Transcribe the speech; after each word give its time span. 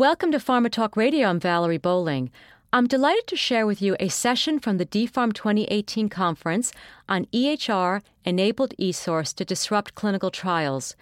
Welcome 0.00 0.32
to 0.32 0.38
Pharma 0.38 0.70
Talk 0.70 0.96
Radio. 0.96 1.28
I'm 1.28 1.38
Valerie 1.38 1.76
Bowling. 1.76 2.30
I'm 2.72 2.86
delighted 2.86 3.26
to 3.26 3.36
share 3.36 3.66
with 3.66 3.82
you 3.82 3.96
a 4.00 4.08
session 4.08 4.58
from 4.58 4.78
the 4.78 4.86
DPHARM 4.86 5.34
2018 5.34 6.08
conference 6.08 6.72
on 7.06 7.26
EHR 7.34 8.00
enabled 8.24 8.72
eSource 8.78 9.34
to 9.34 9.44
disrupt 9.44 9.94
clinical 9.94 10.30
trials. 10.30 10.96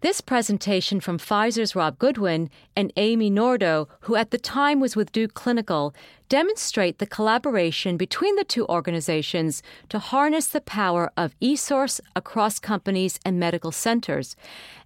This 0.00 0.20
presentation 0.20 1.00
from 1.00 1.18
Pfizer's 1.18 1.74
Rob 1.74 1.98
Goodwin 1.98 2.48
and 2.76 2.92
Amy 2.96 3.32
Nordo, 3.32 3.88
who 4.02 4.14
at 4.14 4.30
the 4.30 4.38
time 4.38 4.78
was 4.78 4.94
with 4.94 5.10
Duke 5.10 5.34
Clinical, 5.34 5.92
demonstrate 6.28 6.98
the 6.98 7.06
collaboration 7.06 7.96
between 7.96 8.36
the 8.36 8.44
two 8.44 8.64
organizations 8.68 9.60
to 9.88 9.98
harness 9.98 10.46
the 10.46 10.60
power 10.60 11.10
of 11.16 11.34
eSource 11.40 11.98
across 12.14 12.60
companies 12.60 13.18
and 13.24 13.40
medical 13.40 13.72
centers. 13.72 14.36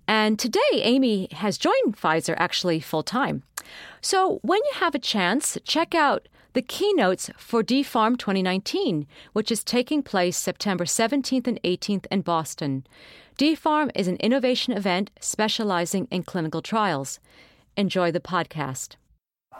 And 0.06 0.38
today, 0.38 0.60
Amy 0.72 1.28
has 1.30 1.58
joined 1.58 1.96
Pfizer 1.96 2.34
actually 2.36 2.80
full 2.80 3.02
time. 3.02 3.42
So 4.02 4.38
when 4.42 4.58
you 4.58 4.80
have 4.80 4.94
a 4.94 4.98
chance, 4.98 5.58
check 5.64 5.94
out 5.94 6.28
the 6.54 6.62
keynotes 6.62 7.30
for 7.36 7.62
DPHARM 7.62 8.18
2019, 8.18 9.06
which 9.34 9.52
is 9.52 9.62
taking 9.62 10.02
place 10.02 10.36
September 10.36 10.84
17th 10.84 11.46
and 11.46 11.62
18th 11.62 12.06
in 12.10 12.22
Boston. 12.22 12.86
DPHARM 13.38 13.90
is 13.94 14.08
an 14.08 14.16
innovation 14.16 14.72
event 14.72 15.10
specializing 15.20 16.08
in 16.10 16.22
clinical 16.22 16.62
trials. 16.62 17.20
Enjoy 17.76 18.10
the 18.10 18.20
podcast. 18.20 18.96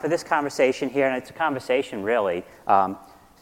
For 0.01 0.09
this 0.09 0.25
conversation 0.25 0.89
here, 0.89 1.07
and 1.07 1.17
it's 1.17 1.31
a 1.31 1.34
conversation 1.34 2.03
really, 2.03 2.43
um, 2.67 2.97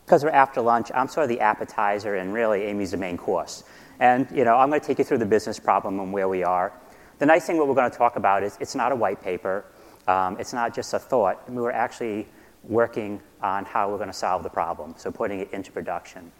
because 0.05 0.25
we're 0.25 0.31
after 0.31 0.61
lunch, 0.61 0.91
I'm 0.95 1.09
sort 1.09 1.25
of 1.25 1.29
the 1.29 1.41
appetizer, 1.41 2.17
and 2.17 2.33
really 2.33 2.63
Amy's 2.63 2.91
the 2.91 2.97
main 2.97 3.17
course. 3.17 3.65
And 4.01 4.29
you 4.33 4.45
know, 4.45 4.57
I'm 4.57 4.69
going 4.69 4.81
to 4.81 4.87
take 4.87 4.99
you 4.99 5.05
through 5.05 5.19
the 5.19 5.27
business 5.27 5.61
problem 5.61 6.01
and 6.01 6.13
where 6.13 6.29
we 6.29 6.43
are. 6.43 6.73
The 7.19 7.27
nice 7.27 7.47
thing, 7.47 7.57
what 7.57 7.69
we're 7.69 7.75
going 7.75 7.91
to 7.91 7.97
talk 7.97 8.17
about 8.17 8.43
is 8.43 8.57
it's 8.61 8.75
not 8.75 8.91
a 8.91 8.97
white 8.97 9.23
paper. 9.23 9.65
Um, 10.09 10.37
it's 10.41 10.53
not 10.53 10.75
just 10.75 10.95
a 10.95 10.99
thought. 10.99 11.49
we're 11.49 11.71
actually 11.71 12.27
working 12.65 13.21
on 13.43 13.65
how 13.65 13.91
we're 13.91 13.99
going 13.99 14.09
to 14.09 14.13
solve 14.13 14.43
the 14.43 14.49
problem, 14.49 14.95
so 14.97 15.13
putting 15.13 15.41
it 15.41 15.53
into 15.53 15.71
production. 15.71 16.33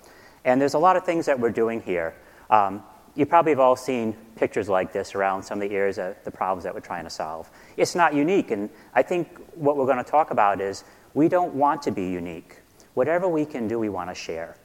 And 0.45 0.61
there's 0.61 0.75
a 0.75 0.79
lot 0.79 0.97
of 0.97 1.05
things 1.05 1.27
that 1.27 1.39
we're 1.39 1.51
doing 1.51 1.83
here. 1.83 2.15
Um, 2.51 2.83
you 3.15 3.27
probably 3.27 3.53
have 3.53 3.61
all 3.61 3.77
seen 3.77 4.17
pictures 4.37 4.69
like 4.69 4.93
this 4.93 5.15
around 5.15 5.43
some 5.43 5.61
of 5.61 5.69
the 5.69 5.75
areas 5.75 5.99
of 5.99 6.17
the 6.25 6.31
problems 6.31 6.65
that 6.65 6.75
we're 6.75 6.81
trying 6.81 7.05
to 7.05 7.11
solve. 7.11 7.51
It's 7.77 7.95
not 7.95 8.15
unique, 8.15 8.51
and 8.51 8.71
I 8.95 9.03
think 9.03 9.39
what 9.55 9.77
we're 9.77 9.87
going 9.87 10.03
to 10.03 10.11
talk 10.11 10.31
about 10.31 10.61
is 10.61 10.85
we 11.15 11.29
don't 11.29 11.55
want 11.55 11.83
to 11.83 11.91
be 11.91 12.09
unique. 12.09 12.61
Whatever 12.95 13.29
we 13.29 13.45
can 13.45 13.69
do, 13.69 13.79
we 13.79 13.89
want 13.89 14.09
to 14.09 14.15
share. 14.15 14.57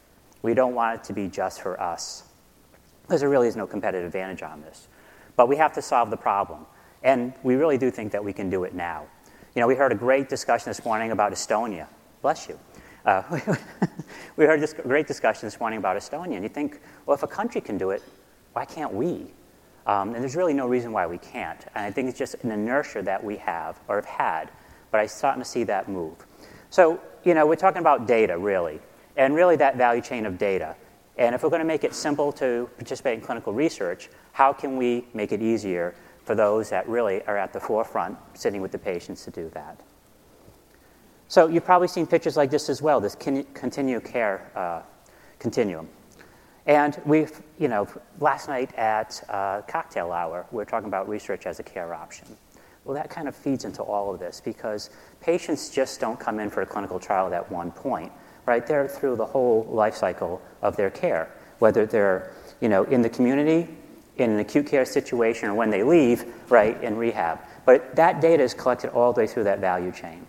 We 0.44 0.54
don't 0.54 0.76
want 0.76 1.00
it 1.00 1.04
to 1.06 1.14
be 1.14 1.28
just 1.28 1.62
for 1.62 1.80
us, 1.80 2.24
because 3.04 3.22
there 3.22 3.30
really 3.30 3.48
is 3.48 3.56
no 3.56 3.68
competitive 3.68 4.06
advantage 4.06 4.44
on 4.44 4.62
this. 4.62 4.88
But 5.36 5.50
we 5.50 5.58
have 5.58 5.74
to 5.74 5.82
solve 5.82 6.10
the 6.10 6.18
problem, 6.18 6.66
and 7.04 7.34
we 7.44 7.56
really 7.56 7.78
do 7.78 7.92
think 7.92 8.12
that 8.12 8.24
we 8.24 8.34
can 8.34 8.50
do 8.50 8.64
it 8.64 8.74
now. 8.74 9.06
You 9.56 9.60
know, 9.60 9.68
we 9.68 9.76
heard 9.76 9.92
a 9.92 9.96
great 9.96 10.30
discussion 10.30 10.70
this 10.70 10.84
morning 10.84 11.12
about 11.12 11.32
Estonia. 11.32 11.88
Bless 12.22 12.48
you. 12.48 12.60
Uh, 13.06 13.22
we 14.38 14.46
heard 14.46 14.62
this 14.62 14.74
great 14.74 15.08
discussion 15.08 15.46
this 15.46 15.60
morning 15.60 15.78
about 15.78 15.98
Estonia, 15.98 16.36
and 16.36 16.44
you 16.44 16.50
think, 16.50 16.80
well, 17.06 17.14
if 17.16 17.24
a 17.24 17.28
country 17.28 17.62
can 17.62 17.78
do 17.78 17.92
it, 17.92 18.02
why 18.54 18.66
can't 18.66 18.94
we? 18.94 19.28
Um, 19.86 20.14
and 20.14 20.24
there's 20.24 20.36
really 20.36 20.54
no 20.54 20.68
reason 20.68 20.94
why 20.94 21.06
we 21.06 21.18
can't. 21.18 21.60
And 21.76 21.86
I 21.86 21.92
think 21.92 22.08
it's 22.08 22.18
just 22.18 22.36
an 22.44 22.52
inertia 22.52 23.02
that 23.02 23.22
we 23.22 23.36
have 23.38 23.80
or 23.88 23.98
have 23.98 24.06
had, 24.06 24.52
but 24.92 25.02
I'm 25.02 25.08
starting 25.10 25.44
to 25.44 25.48
see 25.48 25.66
that 25.66 25.90
move. 25.90 26.16
So, 26.70 27.00
you 27.24 27.34
know, 27.34 27.46
we're 27.46 27.56
talking 27.56 27.82
about 27.82 28.08
data, 28.08 28.38
really, 28.38 28.80
and 29.18 29.36
really 29.36 29.58
that 29.58 29.76
value 29.76 30.02
chain 30.02 30.26
of 30.26 30.38
data. 30.38 30.76
And 31.18 31.36
if 31.36 31.44
we're 31.44 31.50
going 31.50 31.60
to 31.60 31.66
make 31.66 31.84
it 31.84 31.94
simple 31.94 32.32
to 32.34 32.70
participate 32.78 33.20
in 33.20 33.26
clinical 33.26 33.54
research, 33.54 34.10
how 34.32 34.54
can 34.54 34.78
we 34.78 35.06
make 35.14 35.32
it 35.32 35.42
easier 35.42 35.94
for 36.24 36.36
those 36.36 36.70
that 36.70 36.88
really 36.88 37.22
are 37.24 37.38
at 37.38 37.54
the 37.54 37.60
forefront, 37.60 38.18
sitting 38.34 38.62
with 38.62 38.72
the 38.72 38.80
patients 38.80 39.24
to 39.26 39.32
do 39.32 39.50
that? 39.54 39.80
So, 41.28 41.48
you've 41.48 41.66
probably 41.66 41.88
seen 41.88 42.06
pictures 42.06 42.38
like 42.38 42.52
this 42.52 42.70
as 42.70 42.82
well 42.82 43.00
this 43.00 43.16
continuum 43.16 44.02
care 44.02 44.52
uh, 44.56 44.82
continuum. 45.40 45.90
And 46.66 47.00
we've, 47.06 47.42
you 47.60 47.68
know, 47.68 47.88
last 48.20 48.48
night 48.48 48.74
at 48.76 49.22
uh, 49.28 49.62
cocktail 49.64 50.12
hour, 50.12 50.46
we 50.52 50.58
were 50.58 50.66
talking 50.66 50.88
about 50.88 51.10
research 51.10 51.46
as 51.46 51.60
a 51.60 51.64
care 51.64 51.94
option. 51.94 52.28
Well, 52.86 52.96
that 52.96 53.10
kind 53.10 53.28
of 53.28 53.36
feeds 53.36 53.66
into 53.66 53.82
all 53.82 54.14
of 54.14 54.20
this 54.20 54.42
because 54.44 54.90
patients 55.22 55.70
just 55.70 56.00
don't 56.00 56.20
come 56.20 56.40
in 56.40 56.50
for 56.50 56.62
a 56.62 56.66
clinical 56.66 57.00
trial 57.00 57.34
at 57.34 57.50
one 57.52 57.72
point, 57.72 58.12
right? 58.46 58.66
They're 58.66 58.88
through 58.88 59.18
the 59.18 59.26
whole 59.26 59.66
life 59.70 59.96
cycle 59.96 60.42
of 60.62 60.76
their 60.78 60.90
care, 60.90 61.30
whether 61.60 61.86
they're, 61.86 62.32
you 62.62 62.70
know, 62.70 62.84
in 62.84 63.02
the 63.02 63.10
community, 63.10 63.68
in 64.18 64.30
an 64.30 64.40
acute 64.40 64.68
care 64.68 64.86
situation, 64.86 65.50
or 65.50 65.54
when 65.56 65.70
they 65.70 65.84
leave, 65.84 66.26
right, 66.50 66.82
in 66.84 66.96
rehab. 66.98 67.40
But 67.66 67.96
that 67.96 68.22
data 68.22 68.44
is 68.44 68.54
collected 68.54 68.92
all 68.92 69.14
the 69.14 69.22
way 69.22 69.28
through 69.28 69.46
that 69.46 69.60
value 69.60 69.92
chain. 69.92 70.26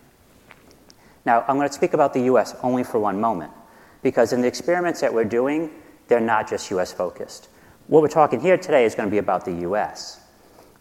Now, 1.26 1.44
I'm 1.48 1.56
going 1.56 1.68
to 1.68 1.74
speak 1.74 1.94
about 1.94 2.12
the 2.12 2.22
US 2.22 2.54
only 2.62 2.84
for 2.84 2.98
one 2.98 3.20
moment 3.20 3.52
because 4.02 4.32
in 4.32 4.42
the 4.42 4.46
experiments 4.46 5.00
that 5.00 5.12
we're 5.12 5.24
doing, 5.24 5.70
they're 6.08 6.20
not 6.20 6.48
just 6.48 6.70
US 6.70 6.92
focused. 6.92 7.48
What 7.86 8.02
we're 8.02 8.08
talking 8.08 8.40
here 8.40 8.58
today 8.58 8.84
is 8.84 8.94
going 8.94 9.08
to 9.08 9.10
be 9.10 9.18
about 9.18 9.44
the 9.44 9.52
US. 9.68 10.20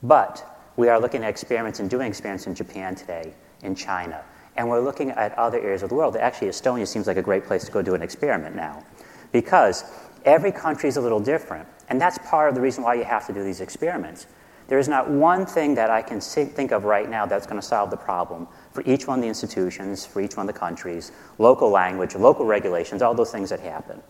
But 0.04 0.46
we 0.76 0.90
are 0.90 1.00
looking 1.00 1.24
at 1.24 1.30
experiments 1.30 1.80
and 1.80 1.90
doing 1.90 2.08
experiments 2.08 2.48
in 2.48 2.56
Japan 2.56 2.96
today, 2.96 3.34
in 3.62 3.76
China. 3.76 4.24
And 4.56 4.70
we're 4.70 4.82
looking 4.82 5.12
at 5.12 5.38
other 5.38 5.60
areas 5.60 5.84
of 5.84 5.90
the 5.90 5.96
world. 5.96 6.16
Actually, 6.18 6.50
Estonia 6.50 6.88
seems 6.88 7.08
like 7.08 7.18
a 7.18 7.22
great 7.22 7.46
place 7.46 7.64
to 7.66 7.72
go 7.72 7.82
do 7.82 7.96
an 7.96 8.02
experiment 8.02 8.56
now. 8.56 8.84
Because 9.32 9.86
every 10.26 10.52
country 10.52 10.90
is 10.90 10.98
a 10.98 11.02
little 11.02 11.20
different. 11.20 11.68
And 11.90 12.00
that's 12.00 12.18
part 12.20 12.50
of 12.50 12.56
the 12.56 12.62
reason 12.62 12.84
why 12.84 12.96
you 12.96 13.04
have 13.04 13.28
to 13.28 13.34
do 13.34 13.44
these 13.44 13.62
experiments. 13.62 14.28
There 14.68 14.80
is 14.80 14.88
not 14.88 15.10
one 15.10 15.46
thing 15.46 15.76
that 15.76 15.90
I 15.90 16.02
can 16.02 16.22
think 16.22 16.72
of 16.72 16.86
right 16.86 17.10
now 17.10 17.26
that's 17.26 17.46
going 17.46 17.60
to 17.60 17.66
solve 17.68 17.90
the 17.90 17.98
problem 17.98 18.48
for 18.72 18.82
each 18.86 19.08
one 19.08 19.20
of 19.20 19.22
the 19.22 19.28
institutions, 19.28 20.06
for 20.06 20.22
each 20.22 20.38
one 20.38 20.48
of 20.48 20.54
the 20.54 20.60
countries, 20.60 21.12
local 21.38 21.70
language, 21.70 22.16
local 22.16 22.46
regulations, 22.46 23.02
all 23.02 23.14
those 23.14 23.32
things 23.32 23.50
that 23.50 23.60
happen. 23.60 24.02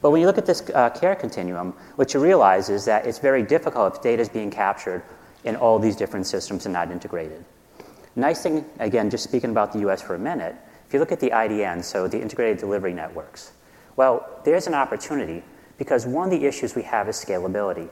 But 0.00 0.10
when 0.10 0.20
you 0.20 0.26
look 0.28 0.38
at 0.38 0.46
this 0.46 0.62
uh, 0.74 0.90
care 0.90 1.16
continuum, 1.16 1.74
what 1.96 2.14
you 2.14 2.20
realize 2.20 2.68
is 2.68 2.84
that 2.84 3.06
it's 3.06 3.18
very 3.18 3.42
difficult 3.42 3.96
if 3.96 4.02
data 4.02 4.22
is 4.22 4.28
being 4.28 4.50
captured 4.50 5.02
in 5.44 5.56
all 5.56 5.78
these 5.78 5.96
different 5.96 6.26
systems 6.26 6.66
and 6.66 6.72
not 6.72 6.92
integrated. 6.92 7.44
Nice 8.14 8.42
thing, 8.42 8.64
again, 8.78 9.10
just 9.10 9.24
speaking 9.24 9.50
about 9.50 9.72
the 9.72 9.80
US 9.88 10.00
for 10.00 10.14
a 10.14 10.18
minute, 10.18 10.54
if 10.86 10.94
you 10.94 11.00
look 11.00 11.12
at 11.12 11.20
the 11.20 11.30
IDN, 11.30 11.84
so 11.84 12.06
the 12.08 12.20
integrated 12.20 12.58
delivery 12.58 12.94
networks, 12.94 13.52
well, 13.98 14.40
there's 14.44 14.68
an 14.68 14.74
opportunity 14.74 15.42
because 15.76 16.06
one 16.06 16.32
of 16.32 16.40
the 16.40 16.46
issues 16.46 16.76
we 16.76 16.82
have 16.82 17.08
is 17.08 17.16
scalability, 17.16 17.88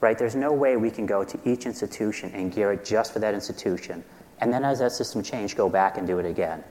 right? 0.00 0.18
There's 0.18 0.34
no 0.34 0.50
way 0.52 0.76
we 0.76 0.90
can 0.90 1.06
go 1.06 1.22
to 1.22 1.38
each 1.44 1.64
institution 1.64 2.32
and 2.34 2.52
gear 2.52 2.72
it 2.72 2.84
just 2.84 3.12
for 3.12 3.20
that 3.20 3.34
institution, 3.34 4.02
and 4.40 4.52
then 4.52 4.64
as 4.64 4.80
that 4.80 4.90
system 4.90 5.22
changes, 5.22 5.54
go 5.54 5.68
back 5.68 5.96
and 5.96 6.08
do 6.08 6.18
it 6.18 6.26
again. 6.26 6.64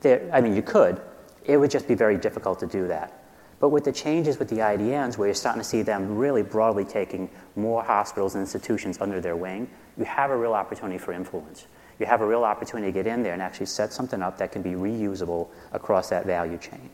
There, 0.00 0.30
I 0.32 0.40
mean, 0.40 0.56
you 0.56 0.62
could, 0.62 0.98
it 1.44 1.58
would 1.58 1.70
just 1.70 1.86
be 1.86 1.94
very 1.94 2.16
difficult 2.16 2.58
to 2.60 2.66
do 2.66 2.88
that. 2.88 3.22
But 3.60 3.68
with 3.68 3.84
the 3.84 3.92
changes 3.92 4.38
with 4.38 4.48
the 4.48 4.60
IDNs, 4.60 5.18
where 5.18 5.28
you're 5.28 5.34
starting 5.34 5.60
to 5.60 5.68
see 5.68 5.82
them 5.82 6.16
really 6.16 6.42
broadly 6.42 6.86
taking 6.86 7.28
more 7.54 7.82
hospitals 7.84 8.34
and 8.34 8.40
institutions 8.40 8.98
under 9.02 9.20
their 9.20 9.36
wing, 9.36 9.68
you 9.98 10.06
have 10.06 10.30
a 10.30 10.36
real 10.36 10.54
opportunity 10.54 10.96
for 10.96 11.12
influence. 11.12 11.66
You 11.98 12.06
have 12.06 12.22
a 12.22 12.26
real 12.26 12.44
opportunity 12.44 12.90
to 12.90 12.92
get 12.92 13.06
in 13.06 13.22
there 13.22 13.34
and 13.34 13.42
actually 13.42 13.66
set 13.66 13.92
something 13.92 14.22
up 14.22 14.38
that 14.38 14.52
can 14.52 14.62
be 14.62 14.70
reusable 14.70 15.48
across 15.72 16.08
that 16.08 16.24
value 16.24 16.56
chain. 16.56 16.88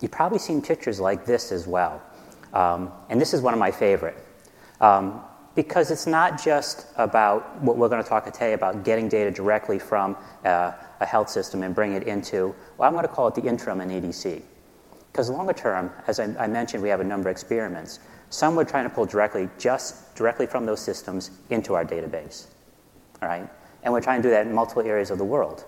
You've 0.00 0.10
probably 0.10 0.38
seen 0.38 0.60
pictures 0.60 1.00
like 1.00 1.24
this 1.24 1.52
as 1.52 1.66
well. 1.66 2.02
Um, 2.52 2.92
and 3.08 3.20
this 3.20 3.34
is 3.34 3.40
one 3.40 3.54
of 3.54 3.60
my 3.60 3.70
favorite. 3.70 4.16
Um, 4.80 5.22
because 5.54 5.90
it's 5.90 6.06
not 6.06 6.42
just 6.42 6.86
about 6.96 7.60
what 7.62 7.76
we're 7.76 7.88
going 7.88 8.02
to 8.02 8.08
talk 8.08 8.24
today 8.30 8.54
about 8.54 8.84
getting 8.84 9.08
data 9.08 9.30
directly 9.30 9.78
from 9.78 10.16
uh, 10.44 10.72
a 11.00 11.06
health 11.06 11.28
system 11.28 11.62
and 11.62 11.74
bring 11.74 11.92
it 11.92 12.04
into, 12.04 12.54
well, 12.76 12.88
I'm 12.88 12.94
going 12.94 13.06
to 13.06 13.12
call 13.12 13.28
it 13.28 13.34
the 13.34 13.44
interim 13.44 13.80
in 13.80 13.90
EDC. 13.90 14.42
Because 15.12 15.30
longer 15.30 15.52
term, 15.52 15.92
as 16.08 16.18
I, 16.18 16.24
I, 16.38 16.48
mentioned, 16.48 16.82
we 16.82 16.88
have 16.88 17.00
a 17.00 17.04
number 17.04 17.28
of 17.28 17.32
experiments. 17.32 18.00
Some 18.30 18.56
we're 18.56 18.64
trying 18.64 18.82
to 18.82 18.90
pull 18.90 19.06
directly, 19.06 19.48
just 19.58 20.16
directly 20.16 20.46
from 20.46 20.66
those 20.66 20.80
systems 20.80 21.30
into 21.50 21.74
our 21.74 21.84
database. 21.84 22.46
All 23.22 23.28
right? 23.28 23.48
And 23.84 23.92
we're 23.92 24.00
trying 24.00 24.22
to 24.22 24.28
do 24.28 24.30
that 24.30 24.46
in 24.46 24.52
multiple 24.52 24.82
areas 24.82 25.12
of 25.12 25.18
the 25.18 25.24
world. 25.24 25.66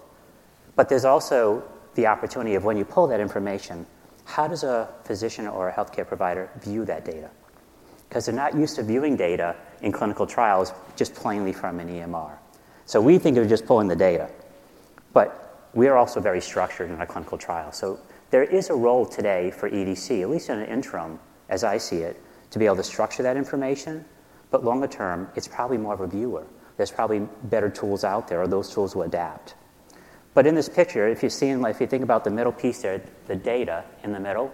But 0.75 0.89
there's 0.89 1.05
also 1.05 1.63
the 1.95 2.09
opportunity 2.09 2.57
of 2.57 2.65
when 2.65 2.77
you 2.77 2.85
pull 2.85 3.07
that 3.07 3.21
information, 3.21 3.87
how 4.27 4.47
does 4.47 4.65
a 4.65 4.89
physician 5.05 5.47
or 5.47 5.69
a 5.69 5.73
healthcare 5.73 6.07
provider 6.07 6.51
view 6.61 6.85
that 6.85 7.05
data? 7.05 7.31
Because 8.09 8.27
they're 8.27 8.35
not 8.35 8.55
used 8.55 8.77
to 8.77 8.83
viewing 8.83 9.17
data 9.17 9.57
in 9.83 9.93
clinical 9.93 10.27
trials 10.27 10.73
just 10.97 11.15
plainly 11.15 11.53
from 11.53 11.81
an 11.81 11.89
EMR. 11.89 12.33
So 12.85 13.01
we 13.01 13.19
think 13.19 13.37
of 13.39 13.49
just 13.49 13.67
pulling 13.67 13.89
the 13.89 13.97
data. 13.97 14.29
But 15.13 15.69
we 15.75 15.89
are 15.89 15.97
also 15.97 16.21
very 16.21 16.41
structured 16.41 16.91
in 16.91 16.97
our 16.99 17.07
clinical 17.07 17.39
trial. 17.39 17.73
So 17.73 17.99
there 18.31 18.43
is 18.45 18.71
a 18.71 18.75
role 18.75 19.07
today 19.07 19.51
for 19.51 19.71
EDC, 19.71 20.23
at 20.23 20.29
least 20.29 20.51
in 20.51 20.59
an 20.59 20.67
interim, 20.67 21.19
as 21.49 21.65
I 21.65 21.79
see 21.79 21.99
it, 21.99 22.21
to 22.51 22.59
be 22.59 22.67
able 22.67 22.77
to 22.77 22.85
structure 22.85 23.23
that 23.23 23.37
information. 23.37 24.05
But 24.51 24.65
longer 24.65 24.87
term, 24.87 25.29
it's 25.37 25.49
probably 25.49 25.79
more 25.79 25.95
of 25.95 26.01
a 26.01 26.07
viewer. 26.07 26.47
There's 26.77 26.91
probably 26.91 27.21
better 27.45 27.71
tools 27.71 28.05
out 28.05 28.29
there, 28.29 28.43
or 28.43 28.47
those 28.47 28.73
tools 28.73 28.95
will 28.95 29.03
adapt. 29.03 29.55
But 30.37 30.47
in 30.47 30.55
this 30.55 30.69
picture, 30.69 31.09
if 31.09 31.23
you 31.23 31.31
see, 31.31 31.49
if 31.49 31.81
you 31.81 31.87
think 31.87 32.03
about 32.03 32.23
the 32.23 32.31
middle 32.31 32.53
piece 32.53 32.83
there, 32.83 33.01
the 33.27 33.37
data 33.37 33.85
in 34.05 34.13
the 34.13 34.21
middle, 34.21 34.53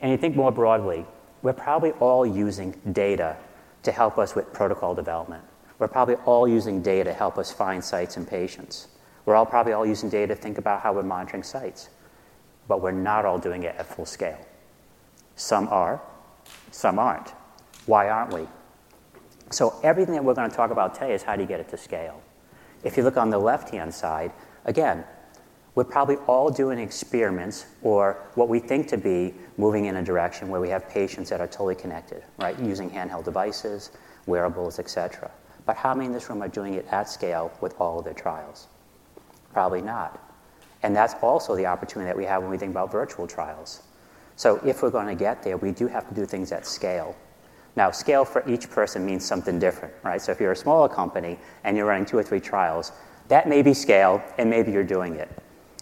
and 0.00 0.10
you 0.10 0.16
think 0.16 0.34
more 0.34 0.50
broadly, 0.50 1.04
we're 1.42 1.52
probably 1.52 1.90
all 1.90 2.24
using 2.24 2.70
data 2.90 3.36
to 3.82 3.92
help 3.92 4.16
us 4.16 4.34
with 4.34 4.50
protocol 4.54 4.94
development. 4.94 5.44
We're 5.78 5.88
probably 5.88 6.14
all 6.24 6.48
using 6.48 6.80
data 6.80 7.10
to 7.10 7.12
help 7.12 7.36
us 7.36 7.52
find 7.52 7.84
sites 7.84 8.16
and 8.16 8.26
patients. 8.26 8.88
We're 9.26 9.34
all 9.34 9.44
probably 9.44 9.74
all 9.74 9.84
using 9.84 10.08
data 10.08 10.34
to 10.34 10.40
think 10.40 10.56
about 10.56 10.80
how 10.80 10.94
we're 10.94 11.02
monitoring 11.02 11.42
sites, 11.42 11.90
but 12.66 12.80
we're 12.80 12.92
not 12.92 13.26
all 13.26 13.38
doing 13.38 13.64
it 13.64 13.76
at 13.76 13.84
full 13.94 14.06
scale. 14.06 14.40
Some 15.36 15.68
are, 15.68 16.00
some 16.70 16.98
aren't. 16.98 17.34
Why 17.84 18.08
aren't 18.08 18.32
we? 18.32 18.48
So, 19.50 19.78
everything 19.82 20.14
that 20.14 20.24
we're 20.24 20.32
going 20.32 20.48
to 20.48 20.56
talk 20.56 20.70
about 20.70 20.94
today 20.94 21.12
is 21.12 21.22
how 21.22 21.36
do 21.36 21.42
you 21.42 21.48
get 21.48 21.60
it 21.60 21.68
to 21.68 21.76
scale. 21.76 22.22
If 22.84 22.96
you 22.96 23.02
look 23.02 23.18
on 23.18 23.28
the 23.28 23.38
left 23.38 23.68
hand 23.68 23.92
side, 23.92 24.32
again, 24.64 25.04
we're 25.74 25.84
probably 25.84 26.16
all 26.26 26.50
doing 26.50 26.78
experiments 26.78 27.66
or 27.82 28.28
what 28.34 28.48
we 28.48 28.58
think 28.58 28.88
to 28.88 28.98
be 28.98 29.34
moving 29.56 29.86
in 29.86 29.96
a 29.96 30.02
direction 30.02 30.48
where 30.48 30.60
we 30.60 30.68
have 30.68 30.88
patients 30.88 31.30
that 31.30 31.40
are 31.40 31.46
totally 31.46 31.74
connected, 31.74 32.22
right? 32.38 32.58
Using 32.58 32.90
handheld 32.90 33.24
devices, 33.24 33.90
wearables, 34.26 34.78
etc. 34.78 35.30
But 35.64 35.76
how 35.76 35.94
many 35.94 36.06
in 36.06 36.12
this 36.12 36.28
room 36.28 36.42
are 36.42 36.48
doing 36.48 36.74
it 36.74 36.86
at 36.90 37.08
scale 37.08 37.50
with 37.60 37.74
all 37.80 37.98
of 37.98 38.04
their 38.04 38.14
trials? 38.14 38.68
Probably 39.52 39.80
not. 39.80 40.20
And 40.82 40.94
that's 40.94 41.14
also 41.22 41.56
the 41.56 41.66
opportunity 41.66 42.08
that 42.08 42.16
we 42.16 42.24
have 42.24 42.42
when 42.42 42.50
we 42.50 42.58
think 42.58 42.72
about 42.72 42.90
virtual 42.90 43.26
trials. 43.26 43.82
So 44.36 44.56
if 44.66 44.82
we're 44.82 44.90
going 44.90 45.06
to 45.06 45.14
get 45.14 45.42
there, 45.42 45.56
we 45.56 45.72
do 45.72 45.86
have 45.86 46.08
to 46.08 46.14
do 46.14 46.26
things 46.26 46.52
at 46.52 46.66
scale. 46.66 47.16
Now, 47.76 47.90
scale 47.90 48.24
for 48.24 48.46
each 48.48 48.68
person 48.68 49.06
means 49.06 49.24
something 49.24 49.58
different, 49.58 49.94
right? 50.02 50.20
So 50.20 50.32
if 50.32 50.40
you're 50.40 50.52
a 50.52 50.56
smaller 50.56 50.88
company 50.88 51.38
and 51.64 51.76
you're 51.76 51.86
running 51.86 52.04
two 52.04 52.18
or 52.18 52.22
three 52.22 52.40
trials, 52.40 52.92
that 53.32 53.48
may 53.48 53.62
be 53.62 53.72
scale, 53.72 54.22
and 54.36 54.50
maybe 54.50 54.70
you're 54.70 54.84
doing 54.84 55.14
it. 55.14 55.26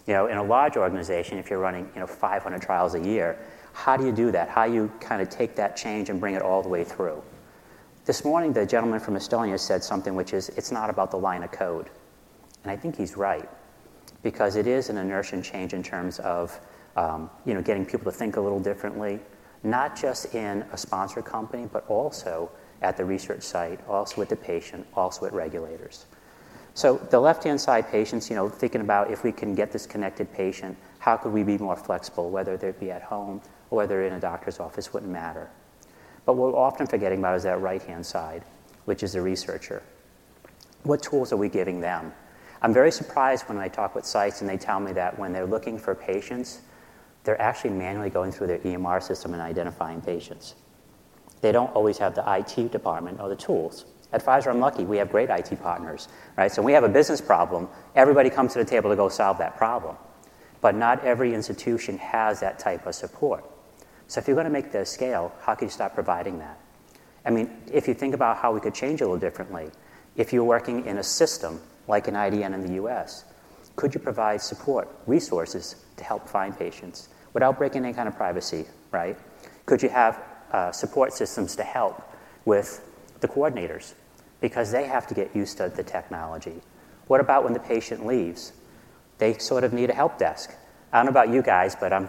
You 0.06 0.14
know, 0.14 0.26
in 0.28 0.36
a 0.36 0.42
large 0.42 0.76
organization, 0.76 1.36
if 1.36 1.50
you're 1.50 1.58
running, 1.58 1.90
you 1.94 2.00
know, 2.00 2.06
500 2.06 2.62
trials 2.62 2.94
a 2.94 3.00
year, 3.00 3.40
how 3.72 3.96
do 3.96 4.06
you 4.06 4.12
do 4.12 4.30
that? 4.30 4.48
How 4.48 4.68
do 4.68 4.72
you 4.72 4.88
kind 5.00 5.20
of 5.20 5.28
take 5.30 5.56
that 5.56 5.76
change 5.76 6.10
and 6.10 6.20
bring 6.20 6.36
it 6.36 6.42
all 6.42 6.62
the 6.62 6.68
way 6.68 6.84
through? 6.84 7.20
This 8.04 8.24
morning, 8.24 8.52
the 8.52 8.64
gentleman 8.64 9.00
from 9.00 9.14
Estonia 9.14 9.58
said 9.58 9.82
something 9.82 10.14
which 10.14 10.32
is, 10.32 10.50
it's 10.50 10.70
not 10.70 10.90
about 10.90 11.10
the 11.10 11.16
line 11.16 11.42
of 11.42 11.50
code. 11.50 11.90
And 12.62 12.70
I 12.70 12.76
think 12.76 12.96
he's 12.96 13.16
right, 13.16 13.48
because 14.22 14.54
it 14.54 14.68
is 14.68 14.88
an 14.88 14.96
inertia 14.96 15.42
change 15.42 15.74
in 15.74 15.82
terms 15.82 16.20
of, 16.20 16.56
um, 16.94 17.28
you 17.44 17.54
know, 17.54 17.62
getting 17.62 17.84
people 17.84 18.12
to 18.12 18.16
think 18.16 18.36
a 18.36 18.40
little 18.40 18.60
differently, 18.60 19.18
not 19.64 20.00
just 20.00 20.36
in 20.36 20.62
a 20.70 20.78
sponsor 20.78 21.20
company, 21.20 21.68
but 21.72 21.84
also 21.88 22.48
at 22.80 22.96
the 22.96 23.04
research 23.04 23.42
site, 23.42 23.80
also 23.88 24.18
with 24.18 24.28
the 24.28 24.36
patient, 24.36 24.86
also 24.94 25.22
with 25.22 25.32
regulators. 25.32 26.06
So 26.74 26.96
the 26.96 27.20
left-hand 27.20 27.60
side 27.60 27.90
patients, 27.90 28.30
you 28.30 28.36
know, 28.36 28.48
thinking 28.48 28.80
about 28.80 29.10
if 29.10 29.24
we 29.24 29.32
can 29.32 29.54
get 29.54 29.72
this 29.72 29.86
connected 29.86 30.32
patient, 30.32 30.76
how 30.98 31.16
could 31.16 31.32
we 31.32 31.42
be 31.42 31.58
more 31.58 31.76
flexible, 31.76 32.30
whether 32.30 32.56
they 32.56 32.72
be 32.72 32.90
at 32.90 33.02
home 33.02 33.40
or 33.70 33.78
whether 33.78 34.04
in 34.04 34.12
a 34.12 34.20
doctor's 34.20 34.60
office, 34.60 34.92
wouldn't 34.92 35.10
matter. 35.10 35.50
But 36.26 36.34
what 36.34 36.52
we're 36.52 36.58
often 36.58 36.86
forgetting 36.86 37.18
about 37.18 37.36
is 37.36 37.42
that 37.42 37.60
right-hand 37.60 38.04
side, 38.04 38.44
which 38.84 39.02
is 39.02 39.14
the 39.14 39.22
researcher. 39.22 39.82
What 40.82 41.02
tools 41.02 41.32
are 41.32 41.36
we 41.36 41.48
giving 41.48 41.80
them? 41.80 42.12
I'm 42.62 42.74
very 42.74 42.92
surprised 42.92 43.48
when 43.48 43.58
I 43.58 43.68
talk 43.68 43.94
with 43.94 44.04
sites 44.04 44.40
and 44.40 44.48
they 44.48 44.58
tell 44.58 44.80
me 44.80 44.92
that 44.92 45.18
when 45.18 45.32
they're 45.32 45.46
looking 45.46 45.78
for 45.78 45.94
patients, 45.94 46.60
they're 47.24 47.40
actually 47.40 47.70
manually 47.70 48.10
going 48.10 48.32
through 48.32 48.48
their 48.48 48.58
EMR 48.58 49.02
system 49.02 49.32
and 49.32 49.42
identifying 49.42 50.00
patients. 50.00 50.54
They 51.40 51.52
don't 51.52 51.74
always 51.74 51.98
have 51.98 52.14
the 52.14 52.24
IT 52.26 52.70
department 52.70 53.20
or 53.20 53.28
the 53.28 53.36
tools. 53.36 53.86
At 54.12 54.24
Pfizer, 54.24 54.48
I'm 54.48 54.60
lucky. 54.60 54.84
We 54.84 54.96
have 54.96 55.10
great 55.10 55.30
IT 55.30 55.62
partners, 55.62 56.08
right? 56.36 56.50
So 56.50 56.62
when 56.62 56.66
we 56.66 56.72
have 56.72 56.84
a 56.84 56.88
business 56.88 57.20
problem, 57.20 57.68
everybody 57.94 58.28
comes 58.28 58.52
to 58.54 58.58
the 58.58 58.64
table 58.64 58.90
to 58.90 58.96
go 58.96 59.08
solve 59.08 59.38
that 59.38 59.56
problem. 59.56 59.96
But 60.60 60.74
not 60.74 61.04
every 61.04 61.32
institution 61.32 61.96
has 61.98 62.40
that 62.40 62.58
type 62.58 62.86
of 62.86 62.94
support. 62.94 63.44
So 64.08 64.18
if 64.18 64.26
you're 64.26 64.34
going 64.34 64.46
to 64.46 64.50
make 64.50 64.72
the 64.72 64.84
scale, 64.84 65.32
how 65.42 65.54
can 65.54 65.68
you 65.68 65.72
start 65.72 65.94
providing 65.94 66.38
that? 66.40 66.58
I 67.24 67.30
mean, 67.30 67.50
if 67.72 67.86
you 67.86 67.94
think 67.94 68.14
about 68.14 68.38
how 68.38 68.52
we 68.52 68.60
could 68.60 68.74
change 68.74 69.00
a 69.00 69.04
little 69.04 69.18
differently, 69.18 69.70
if 70.16 70.32
you're 70.32 70.44
working 70.44 70.84
in 70.86 70.98
a 70.98 71.02
system 71.02 71.60
like 71.86 72.08
an 72.08 72.14
IDN 72.14 72.52
in 72.54 72.66
the 72.66 72.82
US, 72.82 73.24
could 73.76 73.94
you 73.94 74.00
provide 74.00 74.42
support, 74.42 74.88
resources 75.06 75.76
to 75.96 76.04
help 76.04 76.28
find 76.28 76.58
patients 76.58 77.08
without 77.32 77.58
breaking 77.58 77.84
any 77.84 77.94
kind 77.94 78.08
of 78.08 78.16
privacy, 78.16 78.66
right? 78.90 79.16
Could 79.66 79.82
you 79.82 79.88
have 79.88 80.20
uh, 80.52 80.72
support 80.72 81.12
systems 81.12 81.54
to 81.56 81.62
help 81.62 82.02
with 82.44 82.89
the 83.20 83.28
coordinators 83.28 83.94
because 84.40 84.70
they 84.70 84.84
have 84.84 85.06
to 85.08 85.14
get 85.14 85.34
used 85.34 85.58
to 85.58 85.68
the 85.68 85.82
technology? 85.82 86.60
What 87.06 87.20
about 87.20 87.44
when 87.44 87.52
the 87.52 87.60
patient 87.60 88.06
leaves? 88.06 88.52
They 89.18 89.36
sort 89.38 89.64
of 89.64 89.72
need 89.72 89.90
a 89.90 89.94
help 89.94 90.18
desk. 90.18 90.54
I 90.92 90.98
don't 90.98 91.06
know 91.06 91.10
about 91.10 91.28
you 91.28 91.42
guys, 91.42 91.76
but 91.76 91.92
I'm, 91.92 92.08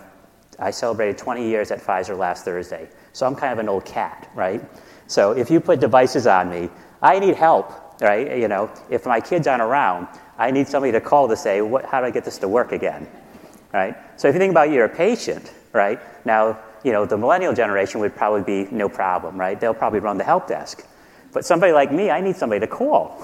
I 0.60 0.72
celebrated 0.72 1.18
20 1.18 1.48
years 1.48 1.72
at 1.72 1.80
Pfizer 1.80 2.18
last 2.18 2.46
Thursday. 2.46 2.90
So 3.14 3.26
I'm 3.26 3.36
kind 3.36 3.52
of 3.52 3.60
an 3.60 3.68
old 3.68 3.86
cat, 3.86 4.30
right? 4.34 4.62
So 5.08 5.32
if 5.32 5.52
you 5.52 5.60
put 5.60 5.80
devices 5.80 6.28
on 6.28 6.50
me, 6.50 6.70
I 7.02 7.20
need 7.20 7.36
help, 7.36 8.00
right? 8.00 8.38
You 8.38 8.48
know, 8.48 8.72
if 8.90 9.06
my 9.06 9.20
kids 9.20 9.48
aren't 9.48 9.62
around, 9.62 10.08
I 10.38 10.52
need 10.52 10.68
somebody 10.68 10.92
to 10.94 11.02
call 11.02 11.28
to 11.28 11.36
say, 11.36 11.62
what, 11.62 11.86
how 11.86 12.00
do 12.00 12.06
I 12.06 12.12
get 12.12 12.24
this 12.24 12.38
to 12.40 12.48
work 12.48 12.72
again, 12.72 13.08
right? 13.74 13.96
So 14.20 14.28
if 14.28 14.36
you 14.36 14.40
think 14.40 14.52
about 14.52 14.70
you're 14.72 14.86
a 14.86 14.90
patient, 14.90 15.54
right? 15.74 16.00
Now, 16.26 16.60
you 16.84 16.92
know, 16.92 17.06
the 17.06 17.18
millennial 17.18 17.54
generation 17.54 18.00
would 18.00 18.16
probably 18.16 18.44
be 18.44 18.72
no 18.72 18.90
problem, 18.90 19.40
right? 19.40 19.60
They'll 19.60 19.74
probably 19.74 20.00
run 20.00 20.18
the 20.18 20.24
help 20.24 20.48
desk. 20.48 20.86
But 21.34 21.46
somebody 21.46 21.74
like 21.74 21.92
me, 21.92 22.10
I 22.10 22.22
need 22.22 22.36
somebody 22.36 22.60
to 22.60 22.68
call. 22.68 23.22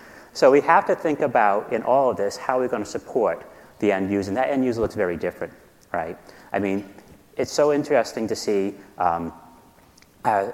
so 0.32 0.50
we 0.50 0.60
have 0.62 0.86
to 0.86 0.94
think 0.94 1.20
about, 1.20 1.72
in 1.72 1.82
all 1.82 2.10
of 2.10 2.16
this, 2.16 2.36
how 2.36 2.58
we're 2.58 2.68
going 2.68 2.84
to 2.84 2.88
support 2.88 3.50
the 3.78 3.92
end 3.92 4.10
user. 4.10 4.30
And 4.30 4.36
that 4.36 4.50
end 4.50 4.64
user 4.64 4.80
looks 4.80 4.94
very 4.94 5.16
different, 5.16 5.52
right? 5.92 6.16
I 6.52 6.58
mean, 6.58 6.88
it's 7.36 7.52
so 7.52 7.72
interesting 7.72 8.28
to 8.28 8.36
see. 8.36 8.74
Um, 8.98 9.32
uh, 10.24 10.50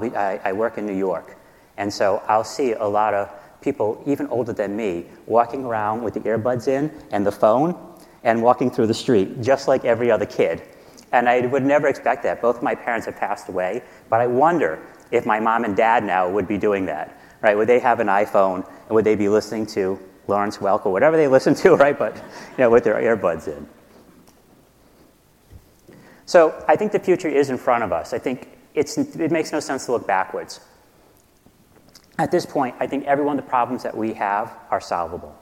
be, 0.00 0.14
I, 0.14 0.36
I 0.44 0.52
work 0.52 0.76
in 0.76 0.86
New 0.86 0.96
York, 0.96 1.36
and 1.78 1.92
so 1.92 2.22
I'll 2.26 2.44
see 2.44 2.72
a 2.72 2.84
lot 2.84 3.14
of 3.14 3.32
people, 3.62 4.02
even 4.06 4.26
older 4.28 4.52
than 4.52 4.76
me, 4.76 5.06
walking 5.26 5.64
around 5.64 6.02
with 6.02 6.14
the 6.14 6.20
earbuds 6.20 6.68
in 6.68 6.92
and 7.10 7.26
the 7.26 7.32
phone 7.32 7.74
and 8.22 8.42
walking 8.42 8.70
through 8.70 8.86
the 8.86 8.94
street, 8.94 9.40
just 9.40 9.68
like 9.68 9.84
every 9.84 10.10
other 10.10 10.26
kid. 10.26 10.62
And 11.12 11.28
I 11.28 11.46
would 11.46 11.64
never 11.64 11.88
expect 11.88 12.22
that. 12.24 12.42
Both 12.42 12.62
my 12.62 12.74
parents 12.74 13.06
have 13.06 13.16
passed 13.16 13.48
away, 13.48 13.82
but 14.10 14.20
I 14.20 14.26
wonder 14.26 14.78
if 15.10 15.24
my 15.24 15.40
mom 15.40 15.64
and 15.64 15.76
dad 15.76 16.04
now 16.04 16.28
would 16.28 16.46
be 16.46 16.58
doing 16.58 16.86
that, 16.86 17.18
right? 17.40 17.56
Would 17.56 17.68
they 17.68 17.78
have 17.78 18.00
an 18.00 18.08
iPhone 18.08 18.66
and 18.66 18.90
would 18.90 19.04
they 19.04 19.14
be 19.14 19.28
listening 19.28 19.66
to 19.66 19.98
Lawrence 20.26 20.58
Welk 20.58 20.84
or 20.84 20.92
whatever 20.92 21.16
they 21.16 21.28
listen 21.38 21.54
to, 21.56 21.74
right? 21.76 21.98
But, 21.98 22.16
you 22.16 22.58
know, 22.58 22.70
with 22.70 22.84
their 22.84 22.96
earbuds 22.96 23.48
in. 23.48 23.66
So 26.26 26.62
I 26.68 26.76
think 26.76 26.92
the 26.92 26.98
future 26.98 27.28
is 27.28 27.48
in 27.48 27.56
front 27.56 27.84
of 27.84 27.92
us. 27.92 28.12
I 28.12 28.18
think 28.18 28.58
it's, 28.74 28.98
it 28.98 29.30
makes 29.30 29.50
no 29.50 29.60
sense 29.60 29.86
to 29.86 29.92
look 29.92 30.06
backwards. 30.06 30.60
At 32.18 32.30
this 32.30 32.44
point, 32.44 32.74
I 32.80 32.86
think 32.86 33.04
every 33.06 33.24
one 33.24 33.38
of 33.38 33.44
the 33.44 33.48
problems 33.48 33.82
that 33.84 33.96
we 33.96 34.12
have 34.14 34.54
are 34.70 34.80
solvable. 34.80 35.34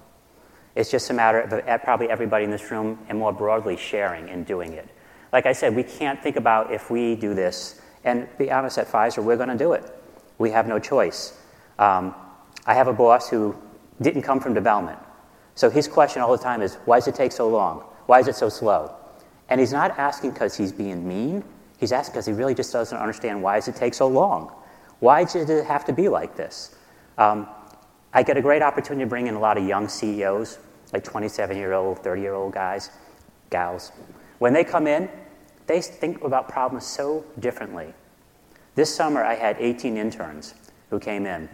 It's 0.77 0.91
just 0.91 1.11
a 1.11 1.15
matter 1.15 1.41
of 1.41 1.53
uh, 1.53 1.79
probably 1.79 2.09
everybody 2.09 2.45
in 2.45 2.51
this 2.51 2.71
room 2.71 2.99
and 3.09 3.19
more 3.19 3.33
broadly 3.33 3.77
sharing 3.77 4.29
and 4.29 4.47
doing 4.47 4.75
it. 4.75 4.89
Like 5.33 5.47
I 5.47 5.53
said, 5.53 5.75
we 5.75 5.83
can't 5.83 6.23
think 6.23 6.37
about 6.37 6.73
if 6.73 6.91
we 6.91 7.15
do 7.15 7.35
this 7.35 7.81
and 8.07 8.29
be 8.39 8.51
honest, 8.51 8.79
at 8.79 8.87
Pfizer, 8.87 9.23
we're 9.23 9.37
going 9.37 9.49
to 9.49 9.59
do 9.59 9.73
it. 9.73 9.93
We 10.39 10.51
have 10.53 10.69
no 10.69 10.79
choice. 10.79 11.37
Um, 11.79 12.15
I 12.65 12.73
have 12.73 12.87
a 12.87 12.93
boss 12.93 13.29
who 13.29 13.55
didn't 14.01 14.23
come 14.23 14.39
from 14.39 14.55
development. 14.55 14.99
So 15.57 15.69
his 15.69 15.89
question 15.89 16.23
all 16.23 16.31
the 16.31 16.43
time 16.43 16.63
is, 16.63 16.77
why 16.85 16.99
does 16.99 17.09
it 17.09 17.17
take 17.17 17.33
so 17.33 17.49
long? 17.49 17.81
Why 18.07 18.21
is 18.21 18.29
it 18.29 18.37
so 18.37 18.49
slow? 18.49 18.95
And 19.49 19.61
he's 19.61 19.73
not 19.73 19.99
asking 19.99 20.31
because 20.31 20.57
he's 20.57 20.73
being 20.73 21.07
mean. 21.07 21.43
He's 21.79 21.91
asking 21.91 22.13
because 22.13 22.27
he 22.27 22.33
really 22.33 22.55
just 22.55 22.73
doesn't 22.73 22.97
understand 22.97 23.43
why 23.43 23.57
does 23.57 23.69
it 23.69 23.75
take 23.75 23.93
so 23.93 24.07
long? 24.07 24.53
Why 25.01 25.25
did 25.25 25.51
it 25.51 25.65
have 25.67 25.85
to 25.87 25.93
be 25.93 26.09
like 26.09 26.37
this? 26.37 26.77
Um, 27.19 27.49
I 28.13 28.23
get 28.23 28.37
a 28.37 28.43
great 28.43 28.63
opportunity 28.63 29.05
to 29.05 29.09
bring 29.09 29.27
in 29.27 29.35
a 29.35 29.41
lot 29.41 29.59
of 29.59 29.67
young 29.67 29.89
CEOs, 29.89 30.59
like 30.93 31.03
27 31.03 31.57
year 31.57 31.73
old, 31.73 31.99
30 32.05 32.21
year 32.23 32.35
old 32.35 32.53
guys, 32.53 32.91
gals. 33.51 33.91
When 34.39 34.53
they 34.53 34.65
come 34.65 34.87
in, 34.87 35.09
they 35.67 35.81
think 35.81 36.23
about 36.23 36.49
problems 36.49 36.87
so 36.87 37.25
differently. 37.39 37.95
This 38.75 38.95
summer, 38.95 39.25
I 39.25 39.35
had 39.35 39.57
18 39.59 39.97
interns 39.97 40.55
who 40.91 41.01
came 41.01 41.27
in. 41.27 41.49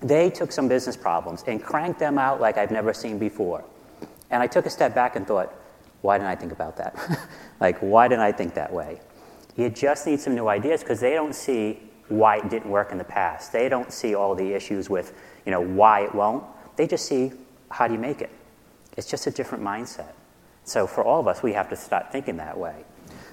They 0.00 0.30
took 0.30 0.52
some 0.52 0.68
business 0.68 0.96
problems 0.96 1.44
and 1.46 1.62
cranked 1.62 1.98
them 1.98 2.18
out 2.18 2.40
like 2.40 2.56
I've 2.58 2.70
never 2.70 2.92
seen 2.92 3.18
before. 3.18 3.64
And 4.30 4.42
I 4.42 4.46
took 4.46 4.66
a 4.66 4.70
step 4.70 4.94
back 4.94 5.16
and 5.16 5.26
thought, 5.26 5.52
why 6.00 6.18
didn't 6.18 6.30
I 6.30 6.36
think 6.36 6.52
about 6.52 6.76
that? 6.76 6.96
like, 7.60 7.78
why 7.78 8.08
didn't 8.08 8.22
I 8.22 8.32
think 8.32 8.54
that 8.54 8.72
way? 8.72 9.00
You 9.56 9.68
just 9.68 10.06
need 10.06 10.20
some 10.20 10.34
new 10.34 10.48
ideas 10.48 10.80
because 10.80 11.00
they 11.00 11.14
don't 11.14 11.34
see 11.34 11.78
why 12.08 12.38
it 12.38 12.50
didn't 12.50 12.70
work 12.70 12.92
in 12.92 12.98
the 12.98 13.04
past. 13.04 13.52
They 13.52 13.68
don't 13.68 13.92
see 13.92 14.14
all 14.14 14.34
the 14.34 14.52
issues 14.52 14.90
with, 14.90 15.12
you 15.44 15.52
know, 15.52 15.60
why 15.60 16.04
it 16.04 16.14
won't. 16.14 16.44
They 16.76 16.86
just 16.86 17.06
see 17.06 17.32
how 17.70 17.86
do 17.86 17.94
you 17.94 18.00
make 18.00 18.20
it. 18.20 18.30
It's 18.96 19.08
just 19.08 19.26
a 19.26 19.30
different 19.30 19.62
mindset. 19.62 20.12
So 20.64 20.86
for 20.86 21.04
all 21.04 21.20
of 21.20 21.26
us, 21.28 21.42
we 21.42 21.52
have 21.52 21.68
to 21.70 21.76
start 21.76 22.12
thinking 22.12 22.36
that 22.36 22.56
way. 22.56 22.84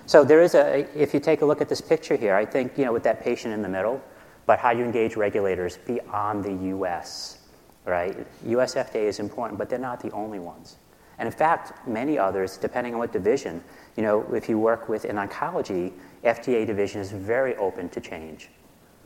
So 0.05 0.23
there 0.23 0.41
is 0.41 0.55
a, 0.55 0.87
if 0.99 1.13
you 1.13 1.19
take 1.19 1.41
a 1.41 1.45
look 1.45 1.61
at 1.61 1.69
this 1.69 1.81
picture 1.81 2.15
here, 2.15 2.35
I 2.35 2.45
think, 2.45 2.77
you 2.77 2.85
know, 2.85 2.93
with 2.93 3.03
that 3.03 3.21
patient 3.21 3.53
in 3.53 3.61
the 3.61 3.69
middle, 3.69 4.01
but 4.45 4.57
how 4.59 4.73
do 4.73 4.79
you 4.79 4.85
engage 4.85 5.15
regulators 5.15 5.77
beyond 5.77 6.43
the 6.43 6.53
U.S., 6.69 7.39
right? 7.85 8.25
U.S. 8.47 8.75
FDA 8.75 9.03
is 9.03 9.19
important, 9.19 9.59
but 9.59 9.69
they're 9.69 9.77
not 9.77 9.99
the 9.99 10.11
only 10.11 10.39
ones. 10.39 10.77
And 11.19 11.27
in 11.27 11.33
fact, 11.33 11.87
many 11.87 12.17
others, 12.17 12.57
depending 12.57 12.93
on 12.93 12.99
what 12.99 13.11
division, 13.11 13.63
you 13.95 14.03
know, 14.03 14.21
if 14.33 14.49
you 14.49 14.57
work 14.57 14.89
with 14.89 15.05
in 15.05 15.17
oncology, 15.17 15.91
FDA 16.23 16.65
division 16.65 17.01
is 17.01 17.11
very 17.11 17.55
open 17.57 17.89
to 17.89 18.01
change. 18.01 18.49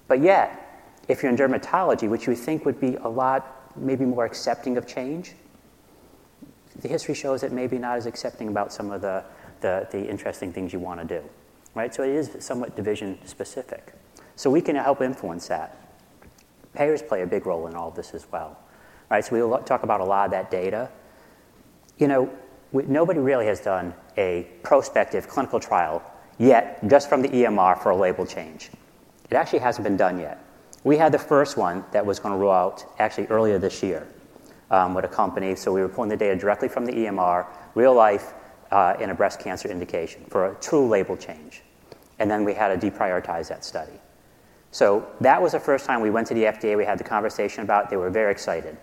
But 0.08 0.22
yet, 0.22 0.74
If 1.08 1.22
you're 1.22 1.32
in 1.32 1.38
dermatology, 1.38 2.10
which 2.10 2.28
you 2.28 2.36
think 2.36 2.66
would 2.66 2.80
be 2.80 2.96
a 2.96 3.10
lot 3.10 3.72
maybe 3.76 4.06
more 4.06 4.26
accepting 4.26 4.78
of 4.78 4.88
change, 4.88 5.34
the 6.82 6.88
history 6.88 7.14
shows 7.14 7.42
that 7.42 7.52
maybe 7.52 7.78
not 7.78 7.98
as 7.98 8.06
accepting 8.06 8.48
about 8.48 8.74
some 8.74 8.92
of 8.92 9.02
the, 9.02 9.24
the, 9.62 9.88
the 9.92 10.08
interesting 10.10 10.52
things 10.52 10.74
you 10.74 10.80
want 10.80 11.00
to 11.00 11.20
do. 11.20 11.24
Right? 11.76 11.94
So 11.94 12.04
it 12.04 12.10
is 12.10 12.36
somewhat 12.40 12.76
division 12.76 13.18
specific. 13.26 13.94
So 14.36 14.50
we 14.50 14.62
can 14.62 14.76
help 14.76 15.02
influence 15.02 15.48
that. 15.48 15.78
Payers 16.74 17.02
play 17.02 17.22
a 17.22 17.28
big 17.28 17.46
role 17.46 17.68
in 17.68 17.76
all 17.76 17.92
this 17.92 18.14
as 18.14 18.26
well. 18.32 18.58
Right? 19.10 19.24
So 19.24 19.36
we'll 19.36 19.58
talk 19.60 19.84
about 19.84 20.02
a 20.02 20.06
lot 20.06 20.26
of 20.26 20.32
that 20.32 20.50
data. 20.50 20.90
You 21.98 22.08
know, 22.08 22.34
we, 22.72 22.84
nobody 22.84 23.20
really 23.20 23.46
has 23.46 23.60
done 23.60 23.94
a 24.18 24.48
prospective 24.64 25.28
clinical 25.28 25.60
trial 25.60 26.04
yet 26.40 26.86
just 26.88 27.10
from 27.10 27.22
the 27.22 27.30
EMR 27.30 27.82
for 27.82 27.92
a 27.92 27.96
label 27.96 28.26
change. 28.26 28.72
It 29.30 29.36
actually 29.36 29.60
hasn't 29.60 29.84
been 29.84 29.98
done 29.98 30.20
yet. 30.20 30.44
We 30.84 30.98
had 30.98 31.12
the 31.12 31.20
first 31.20 31.56
one 31.56 31.86
that 31.92 32.06
was 32.06 32.20
going 32.20 32.34
to 32.34 32.38
roll 32.38 32.52
out 32.52 32.84
actually 33.00 33.28
earlier 33.28 33.58
this 33.58 33.82
year 33.82 34.08
um, 34.72 34.94
with 34.94 35.06
a 35.06 35.10
company. 35.10 35.56
So 35.56 35.72
we 35.72 35.82
were 35.82 35.90
pulling 35.90 36.10
the 36.10 36.18
data 36.18 36.36
directly 36.36 36.68
from 36.68 36.86
the 36.86 36.94
EMR, 36.94 37.46
real 37.76 37.94
life, 37.94 38.34
uh, 38.72 38.96
in 39.00 39.12
a 39.12 39.14
breast 39.14 39.40
cancer 39.40 39.70
indication 39.70 40.26
for 40.30 40.52
a 40.52 40.56
true 40.56 40.88
label 40.88 41.16
change. 41.16 41.62
And 42.20 42.30
then 42.30 42.44
we 42.44 42.54
had 42.54 42.80
to 42.80 42.92
deprioritize 42.92 43.48
that 43.50 43.64
study. 43.64 43.94
So 44.72 45.06
that 45.22 45.40
was 45.40 45.52
the 45.52 45.60
first 45.60 45.86
time 45.86 46.02
we 46.02 46.10
went 46.10 46.28
to 46.28 46.34
the 46.34 46.46
FDA, 46.46 46.76
we 46.76 46.84
had 46.84 46.98
the 46.98 47.04
conversation 47.04 47.64
about 47.64 47.86
it. 47.86 47.90
They 47.92 47.98
were 47.98 48.10
very 48.10 48.32
excited. 48.32 48.76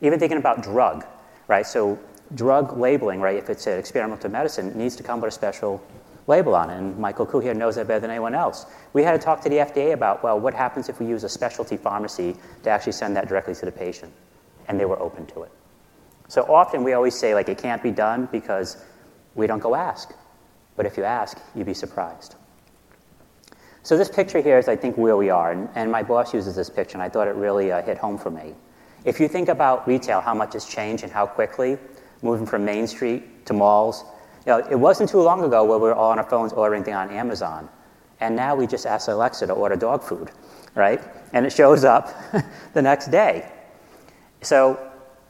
Even 0.00 0.18
thinking 0.18 0.38
about 0.38 0.62
drug, 0.62 1.04
right? 1.48 1.66
So 1.66 1.98
drug 2.34 2.78
labeling, 2.78 3.20
right, 3.20 3.36
if 3.36 3.50
it's 3.50 3.66
an 3.66 3.78
experimental 3.78 4.30
medicine, 4.30 4.76
needs 4.76 4.96
to 4.96 5.02
come 5.02 5.20
with 5.20 5.28
a 5.28 5.32
special 5.32 5.84
label 6.26 6.54
on 6.54 6.70
it. 6.70 6.78
And 6.78 6.98
Michael 6.98 7.26
Ku 7.26 7.40
here 7.40 7.52
knows 7.52 7.74
that 7.74 7.86
better 7.86 8.00
than 8.00 8.10
anyone 8.10 8.34
else. 8.34 8.64
We 8.94 9.02
had 9.02 9.12
to 9.12 9.18
talk 9.18 9.42
to 9.42 9.50
the 9.50 9.56
FDA 9.56 9.92
about, 9.92 10.24
well, 10.24 10.40
what 10.40 10.54
happens 10.54 10.88
if 10.88 10.98
we 10.98 11.06
use 11.06 11.24
a 11.24 11.28
specialty 11.28 11.76
pharmacy 11.76 12.36
to 12.62 12.70
actually 12.70 12.92
send 12.92 13.14
that 13.16 13.28
directly 13.28 13.54
to 13.54 13.66
the 13.66 13.72
patient? 13.72 14.12
And 14.68 14.78
they 14.78 14.84
were 14.84 14.98
open 15.00 15.26
to 15.26 15.42
it. 15.42 15.52
So 16.28 16.42
often 16.42 16.84
we 16.84 16.92
always 16.92 17.14
say, 17.14 17.34
like, 17.34 17.48
it 17.48 17.58
can't 17.58 17.82
be 17.82 17.90
done 17.90 18.28
because 18.32 18.82
we 19.34 19.46
don't 19.46 19.60
go 19.60 19.74
ask. 19.74 20.12
But 20.76 20.86
if 20.86 20.96
you 20.96 21.04
ask, 21.04 21.38
you'd 21.54 21.66
be 21.66 21.74
surprised. 21.74 22.36
So 23.82 23.96
this 23.96 24.08
picture 24.08 24.40
here 24.40 24.58
is, 24.58 24.66
I 24.66 24.76
think, 24.76 24.96
where 24.96 25.16
we 25.16 25.28
are. 25.28 25.52
And, 25.52 25.68
and 25.74 25.92
my 25.92 26.02
boss 26.02 26.32
uses 26.32 26.56
this 26.56 26.70
picture, 26.70 26.94
and 26.94 27.02
I 27.02 27.08
thought 27.08 27.28
it 27.28 27.34
really 27.34 27.70
uh, 27.70 27.82
hit 27.82 27.98
home 27.98 28.16
for 28.16 28.30
me. 28.30 28.54
If 29.04 29.20
you 29.20 29.28
think 29.28 29.48
about 29.48 29.86
retail, 29.86 30.22
how 30.22 30.32
much 30.32 30.54
has 30.54 30.64
changed 30.64 31.04
and 31.04 31.12
how 31.12 31.26
quickly, 31.26 31.76
moving 32.22 32.46
from 32.46 32.64
Main 32.64 32.86
Street 32.86 33.44
to 33.46 33.52
malls 33.52 34.04
you 34.46 34.52
know, 34.52 34.58
it 34.58 34.76
wasn't 34.76 35.08
too 35.08 35.22
long 35.22 35.42
ago 35.42 35.64
where 35.64 35.78
we 35.78 35.84
were 35.84 35.94
all 35.94 36.10
on 36.10 36.18
our 36.18 36.28
phones 36.28 36.52
ordering 36.52 36.84
things 36.84 36.96
on 36.96 37.10
Amazon. 37.10 37.68
And 38.20 38.36
now 38.36 38.54
we 38.54 38.66
just 38.66 38.86
ask 38.86 39.08
Alexa 39.08 39.46
to 39.46 39.52
order 39.52 39.76
dog 39.76 40.02
food, 40.02 40.30
right? 40.74 41.00
And 41.32 41.46
it 41.46 41.52
shows 41.52 41.84
up 41.84 42.10
the 42.74 42.82
next 42.82 43.10
day. 43.10 43.50
So 44.44 44.78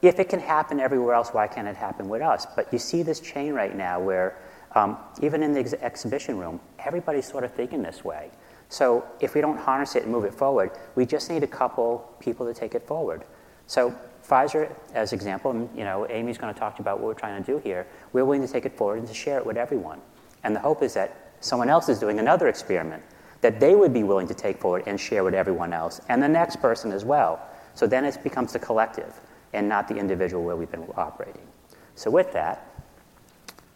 if 0.01 0.19
it 0.19 0.29
can 0.29 0.39
happen 0.39 0.79
everywhere 0.79 1.15
else, 1.15 1.29
why 1.29 1.47
can't 1.47 1.67
it 1.67 1.75
happen 1.75 2.09
with 2.09 2.21
us? 2.21 2.45
But 2.55 2.71
you 2.71 2.79
see 2.79 3.01
this 3.01 3.19
chain 3.19 3.53
right 3.53 3.75
now 3.75 3.99
where 3.99 4.37
um, 4.73 4.97
even 5.21 5.41
in 5.41 5.53
the 5.53 5.61
ex- 5.61 5.73
exhibition 5.73 6.37
room, 6.37 6.59
everybody's 6.79 7.25
sort 7.25 7.43
of 7.43 7.53
thinking 7.53 7.81
this 7.81 8.03
way. 8.03 8.29
So 8.67 9.05
if 9.21 9.33
we 9.33 9.41
don't 9.41 9.57
harness 9.57 9.95
it 9.95 10.03
and 10.03 10.11
move 10.11 10.25
it 10.25 10.33
forward, 10.33 10.71
we 10.95 11.05
just 11.05 11.29
need 11.29 11.43
a 11.43 11.47
couple 11.47 12.13
people 12.19 12.45
to 12.45 12.53
take 12.53 12.75
it 12.75 12.85
forward. 12.85 13.23
So 13.67 13.95
Pfizer, 14.27 14.73
as 14.93 15.13
example, 15.13 15.69
you 15.75 15.83
know, 15.83 16.07
Amy's 16.09 16.37
going 16.37 16.53
to 16.53 16.59
talk 16.59 16.79
about 16.79 16.99
what 16.99 17.07
we're 17.07 17.13
trying 17.13 17.41
to 17.41 17.51
do 17.51 17.59
here. 17.59 17.87
We're 18.11 18.25
willing 18.25 18.45
to 18.45 18.51
take 18.51 18.65
it 18.65 18.75
forward 18.75 18.99
and 18.99 19.07
to 19.07 19.13
share 19.13 19.37
it 19.37 19.45
with 19.45 19.55
everyone. 19.55 20.01
And 20.43 20.55
the 20.55 20.59
hope 20.59 20.83
is 20.83 20.93
that 20.95 21.33
someone 21.39 21.69
else 21.69 21.89
is 21.89 21.99
doing 21.99 22.19
another 22.19 22.47
experiment 22.47 23.03
that 23.41 23.59
they 23.59 23.75
would 23.75 23.93
be 23.93 24.03
willing 24.03 24.27
to 24.27 24.33
take 24.33 24.57
forward 24.59 24.83
and 24.87 24.99
share 24.99 25.23
with 25.23 25.35
everyone 25.35 25.71
else, 25.71 26.01
and 26.09 26.21
the 26.21 26.27
next 26.27 26.57
person 26.57 26.91
as 26.91 27.05
well. 27.05 27.39
So 27.75 27.85
then 27.85 28.05
it 28.05 28.17
becomes 28.23 28.53
the 28.53 28.59
collective 28.59 29.13
and 29.53 29.69
not 29.69 29.87
the 29.87 29.95
individual 29.95 30.43
where 30.43 30.55
we've 30.55 30.71
been 30.71 30.85
operating. 30.97 31.47
So 31.95 32.09
with 32.09 32.33
that, 32.33 32.83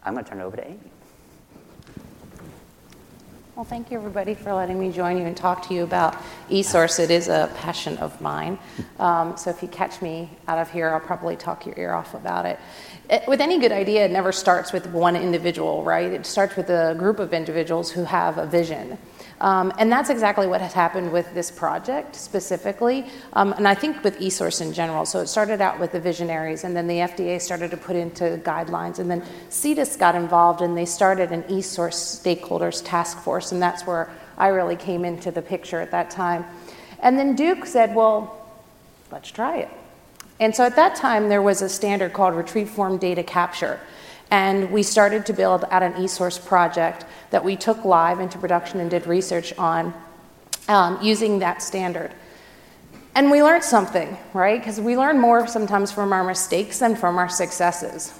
I'm 0.04 0.14
going 0.14 0.24
to 0.24 0.30
turn 0.30 0.40
it 0.40 0.44
over 0.44 0.56
to 0.56 0.66
Amy. 0.66 0.78
Well, 3.60 3.66
thank 3.66 3.90
you, 3.90 3.98
everybody, 3.98 4.32
for 4.32 4.54
letting 4.54 4.80
me 4.80 4.90
join 4.90 5.18
you 5.18 5.26
and 5.26 5.36
talk 5.36 5.68
to 5.68 5.74
you 5.74 5.82
about 5.82 6.16
eSource. 6.48 6.98
It 6.98 7.10
is 7.10 7.28
a 7.28 7.52
passion 7.56 7.98
of 7.98 8.18
mine. 8.22 8.58
Um, 8.98 9.36
so 9.36 9.50
if 9.50 9.60
you 9.60 9.68
catch 9.68 10.00
me 10.00 10.30
out 10.48 10.58
of 10.58 10.70
here, 10.70 10.88
I'll 10.88 11.00
probably 11.00 11.36
talk 11.36 11.66
your 11.66 11.78
ear 11.78 11.92
off 11.92 12.14
about 12.14 12.46
it. 12.46 12.58
it. 13.10 13.28
With 13.28 13.42
any 13.42 13.58
good 13.58 13.72
idea, 13.72 14.06
it 14.06 14.12
never 14.12 14.32
starts 14.32 14.72
with 14.72 14.86
one 14.86 15.14
individual, 15.14 15.84
right? 15.84 16.10
It 16.10 16.24
starts 16.24 16.56
with 16.56 16.70
a 16.70 16.94
group 16.98 17.18
of 17.18 17.34
individuals 17.34 17.90
who 17.90 18.04
have 18.04 18.38
a 18.38 18.46
vision. 18.46 18.96
Um, 19.40 19.72
and 19.78 19.90
that's 19.90 20.10
exactly 20.10 20.46
what 20.46 20.60
has 20.60 20.74
happened 20.74 21.10
with 21.10 21.32
this 21.32 21.50
project 21.50 22.14
specifically, 22.14 23.06
um, 23.32 23.54
and 23.54 23.66
I 23.66 23.74
think 23.74 24.04
with 24.04 24.18
eSource 24.18 24.60
in 24.60 24.72
general. 24.74 25.06
So 25.06 25.20
it 25.20 25.28
started 25.28 25.62
out 25.62 25.80
with 25.80 25.92
the 25.92 26.00
visionaries, 26.00 26.64
and 26.64 26.76
then 26.76 26.86
the 26.86 26.96
FDA 26.96 27.40
started 27.40 27.70
to 27.70 27.78
put 27.78 27.96
into 27.96 28.38
guidelines, 28.44 28.98
and 28.98 29.10
then 29.10 29.22
CDISC 29.48 29.98
got 29.98 30.14
involved, 30.14 30.60
and 30.60 30.76
they 30.76 30.84
started 30.84 31.32
an 31.32 31.42
eSource 31.44 32.20
stakeholders 32.20 32.82
task 32.84 33.18
force, 33.18 33.52
and 33.52 33.62
that's 33.62 33.86
where 33.86 34.10
I 34.36 34.48
really 34.48 34.76
came 34.76 35.06
into 35.06 35.30
the 35.30 35.42
picture 35.42 35.80
at 35.80 35.90
that 35.92 36.10
time. 36.10 36.44
And 37.02 37.18
then 37.18 37.34
Duke 37.34 37.64
said, 37.64 37.94
well, 37.94 38.46
let's 39.10 39.30
try 39.30 39.56
it. 39.56 39.70
And 40.38 40.54
so 40.54 40.64
at 40.64 40.76
that 40.76 40.96
time, 40.96 41.28
there 41.28 41.42
was 41.42 41.62
a 41.62 41.68
standard 41.68 42.12
called 42.12 42.34
retrieve 42.34 42.68
form 42.68 42.98
data 42.98 43.22
capture. 43.22 43.80
And 44.30 44.70
we 44.70 44.82
started 44.82 45.26
to 45.26 45.32
build 45.32 45.64
out 45.70 45.82
an 45.82 45.94
eSource 45.94 46.44
project 46.44 47.04
that 47.30 47.44
we 47.44 47.56
took 47.56 47.84
live 47.84 48.20
into 48.20 48.38
production 48.38 48.80
and 48.80 48.90
did 48.90 49.06
research 49.06 49.56
on 49.58 49.92
um, 50.68 50.98
using 51.02 51.40
that 51.40 51.62
standard. 51.62 52.12
And 53.14 53.30
we 53.30 53.42
learned 53.42 53.64
something, 53.64 54.16
right? 54.32 54.60
Because 54.60 54.80
we 54.80 54.96
learn 54.96 55.18
more 55.18 55.46
sometimes 55.48 55.90
from 55.90 56.12
our 56.12 56.22
mistakes 56.22 56.78
than 56.78 56.94
from 56.94 57.18
our 57.18 57.28
successes. 57.28 58.16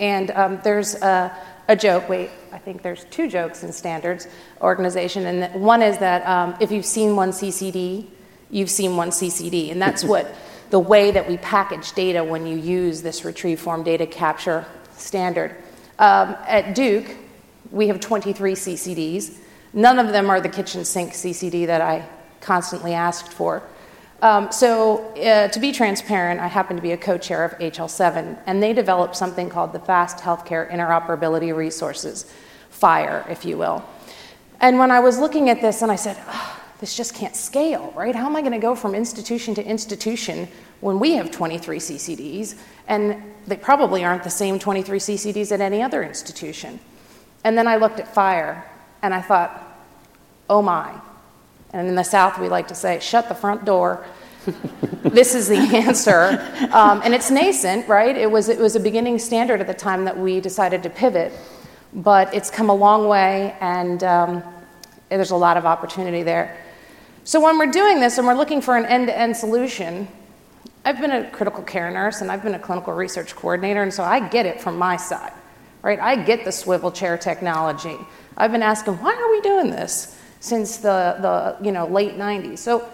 And 0.00 0.30
um, 0.30 0.60
there's 0.64 0.94
a, 0.94 1.36
a, 1.68 1.76
joke, 1.76 2.08
wait, 2.08 2.30
I 2.52 2.58
think 2.58 2.80
there's 2.80 3.04
two 3.04 3.28
jokes 3.28 3.62
in 3.62 3.72
standards 3.72 4.28
organization. 4.62 5.26
And 5.26 5.62
one 5.62 5.82
is 5.82 5.98
that 5.98 6.26
um, 6.26 6.56
if 6.58 6.72
you've 6.72 6.86
seen 6.86 7.16
one 7.16 7.32
CCD, 7.32 8.06
you've 8.50 8.70
seen 8.70 8.96
one 8.96 9.10
CCD. 9.10 9.70
And 9.70 9.80
that's 9.80 10.04
what 10.12 10.34
the 10.70 10.80
way 10.80 11.10
that 11.10 11.28
we 11.28 11.36
package 11.36 11.92
data 11.92 12.24
when 12.24 12.46
you 12.46 12.56
use 12.56 13.02
this 13.02 13.26
retrieve 13.26 13.60
form 13.60 13.82
data 13.82 14.06
capture 14.06 14.64
standard. 15.00 15.56
Um, 15.98 16.36
at 16.46 16.74
Duke, 16.74 17.16
we 17.70 17.88
have 17.88 18.00
23 18.00 18.54
CCDs. 18.54 19.38
None 19.72 19.98
of 19.98 20.08
them 20.08 20.30
are 20.30 20.40
the 20.40 20.48
kitchen 20.48 20.84
sink 20.84 21.12
CCD 21.12 21.66
that 21.66 21.80
I 21.80 22.08
constantly 22.40 22.94
asked 22.94 23.32
for. 23.32 23.62
Um, 24.22 24.52
so, 24.52 25.14
uh, 25.14 25.48
to 25.48 25.60
be 25.60 25.72
transparent, 25.72 26.40
I 26.40 26.46
happen 26.46 26.76
to 26.76 26.82
be 26.82 26.92
a 26.92 26.96
co 26.96 27.16
chair 27.16 27.42
of 27.44 27.52
HL7, 27.58 28.38
and 28.46 28.62
they 28.62 28.74
developed 28.74 29.16
something 29.16 29.48
called 29.48 29.72
the 29.72 29.78
Fast 29.78 30.18
Healthcare 30.18 30.70
Interoperability 30.70 31.56
Resources, 31.56 32.30
FHIR, 32.70 33.30
if 33.30 33.46
you 33.46 33.56
will. 33.56 33.82
And 34.60 34.78
when 34.78 34.90
I 34.90 35.00
was 35.00 35.18
looking 35.18 35.48
at 35.48 35.62
this, 35.62 35.80
and 35.80 35.90
I 35.90 35.96
said, 35.96 36.18
oh, 36.28 36.49
this 36.80 36.96
just 36.96 37.14
can't 37.14 37.36
scale, 37.36 37.92
right? 37.94 38.14
How 38.14 38.26
am 38.26 38.36
I 38.36 38.40
going 38.40 38.52
to 38.52 38.58
go 38.58 38.74
from 38.74 38.94
institution 38.94 39.54
to 39.56 39.64
institution 39.64 40.48
when 40.80 40.98
we 40.98 41.12
have 41.12 41.30
23 41.30 41.78
CCDs? 41.78 42.56
And 42.88 43.22
they 43.46 43.56
probably 43.56 44.02
aren't 44.02 44.24
the 44.24 44.30
same 44.30 44.58
23 44.58 44.98
CCDs 44.98 45.52
at 45.52 45.60
any 45.60 45.82
other 45.82 46.02
institution. 46.02 46.80
And 47.44 47.56
then 47.56 47.68
I 47.68 47.76
looked 47.76 48.00
at 48.00 48.14
FHIR 48.14 48.62
and 49.02 49.12
I 49.12 49.20
thought, 49.20 49.62
oh 50.48 50.62
my. 50.62 50.92
And 51.72 51.86
in 51.86 51.94
the 51.94 52.02
South, 52.02 52.38
we 52.38 52.48
like 52.48 52.68
to 52.68 52.74
say, 52.74 52.98
shut 53.00 53.28
the 53.28 53.34
front 53.34 53.66
door. 53.66 54.04
this 55.02 55.34
is 55.34 55.48
the 55.48 55.56
answer. 55.56 56.40
Um, 56.72 57.02
and 57.04 57.14
it's 57.14 57.30
nascent, 57.30 57.88
right? 57.88 58.16
It 58.16 58.30
was, 58.30 58.48
it 58.48 58.58
was 58.58 58.74
a 58.74 58.80
beginning 58.80 59.18
standard 59.18 59.60
at 59.60 59.66
the 59.66 59.74
time 59.74 60.06
that 60.06 60.18
we 60.18 60.40
decided 60.40 60.82
to 60.84 60.90
pivot. 60.90 61.32
But 61.92 62.32
it's 62.32 62.50
come 62.50 62.70
a 62.70 62.74
long 62.74 63.08
way, 63.08 63.56
and 63.60 64.02
um, 64.04 64.44
there's 65.08 65.32
a 65.32 65.36
lot 65.36 65.56
of 65.56 65.66
opportunity 65.66 66.22
there. 66.22 66.56
So 67.24 67.40
when 67.40 67.58
we're 67.58 67.70
doing 67.70 68.00
this 68.00 68.18
and 68.18 68.26
we're 68.26 68.34
looking 68.34 68.60
for 68.62 68.76
an 68.76 68.86
end 68.86 69.08
to 69.08 69.16
end 69.16 69.36
solution, 69.36 70.08
I've 70.84 71.00
been 71.00 71.10
a 71.10 71.30
critical 71.30 71.62
care 71.62 71.90
nurse 71.90 72.22
and 72.22 72.32
I've 72.32 72.42
been 72.42 72.54
a 72.54 72.58
clinical 72.58 72.94
research 72.94 73.36
coordinator, 73.36 73.82
and 73.82 73.92
so 73.92 74.02
I 74.02 74.26
get 74.26 74.46
it 74.46 74.60
from 74.60 74.78
my 74.78 74.96
side, 74.96 75.32
right? 75.82 76.00
I 76.00 76.16
get 76.16 76.44
the 76.44 76.52
swivel 76.52 76.90
chair 76.90 77.18
technology. 77.18 77.96
I've 78.36 78.52
been 78.52 78.62
asking, 78.62 78.94
why 78.94 79.14
are 79.14 79.30
we 79.30 79.40
doing 79.42 79.70
this 79.70 80.18
since 80.40 80.78
the, 80.78 81.18
the 81.20 81.64
you 81.64 81.72
know, 81.72 81.86
late 81.86 82.16
90s? 82.16 82.58
So, 82.58 82.88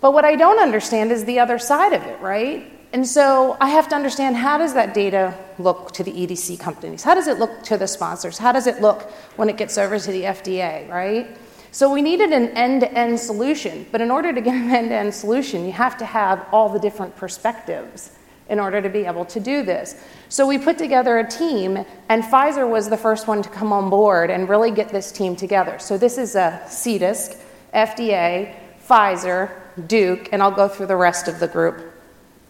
but 0.00 0.12
what 0.12 0.24
I 0.24 0.34
don't 0.34 0.58
understand 0.58 1.12
is 1.12 1.24
the 1.24 1.38
other 1.38 1.58
side 1.58 1.92
of 1.92 2.02
it, 2.02 2.20
right? 2.20 2.72
And 2.92 3.06
so 3.06 3.56
I 3.60 3.68
have 3.68 3.88
to 3.90 3.94
understand 3.94 4.36
how 4.36 4.58
does 4.58 4.74
that 4.74 4.94
data 4.94 5.34
look 5.58 5.92
to 5.92 6.02
the 6.02 6.10
EDC 6.10 6.58
companies? 6.58 7.04
How 7.04 7.14
does 7.14 7.28
it 7.28 7.38
look 7.38 7.62
to 7.64 7.76
the 7.76 7.86
sponsors? 7.86 8.38
How 8.38 8.50
does 8.50 8.66
it 8.66 8.80
look 8.80 9.02
when 9.36 9.48
it 9.48 9.56
gets 9.56 9.78
over 9.78 9.98
to 9.98 10.10
the 10.10 10.22
FDA, 10.22 10.88
right? 10.88 11.36
So 11.70 11.92
we 11.92 12.02
needed 12.02 12.32
an 12.32 12.48
end 12.50 12.80
to 12.80 12.92
end 12.92 13.20
solution. 13.20 13.86
But 13.92 14.00
in 14.00 14.10
order 14.10 14.32
to 14.32 14.40
get 14.40 14.54
an 14.54 14.70
end 14.70 14.88
to 14.90 14.94
end 14.96 15.14
solution, 15.14 15.64
you 15.64 15.72
have 15.72 15.98
to 15.98 16.04
have 16.04 16.46
all 16.52 16.68
the 16.68 16.78
different 16.78 17.14
perspectives 17.16 18.12
in 18.48 18.58
order 18.58 18.80
to 18.80 18.88
be 18.88 19.04
able 19.04 19.24
to 19.26 19.40
do 19.40 19.62
this. 19.62 20.02
So 20.30 20.46
we 20.46 20.58
put 20.58 20.78
together 20.78 21.18
a 21.18 21.28
team, 21.28 21.84
and 22.08 22.22
Pfizer 22.22 22.68
was 22.68 22.88
the 22.88 22.96
first 22.96 23.28
one 23.28 23.42
to 23.42 23.48
come 23.48 23.72
on 23.72 23.90
board 23.90 24.30
and 24.30 24.48
really 24.48 24.70
get 24.70 24.88
this 24.88 25.12
team 25.12 25.36
together. 25.36 25.78
So 25.78 25.98
this 25.98 26.16
is 26.16 26.34
a 26.34 26.62
CDISC, 26.66 27.36
FDA, 27.74 28.54
Pfizer, 28.88 29.50
Duke, 29.86 30.30
and 30.32 30.42
I'll 30.42 30.50
go 30.50 30.66
through 30.66 30.86
the 30.86 30.96
rest 30.96 31.28
of 31.28 31.40
the 31.40 31.48
group 31.48 31.92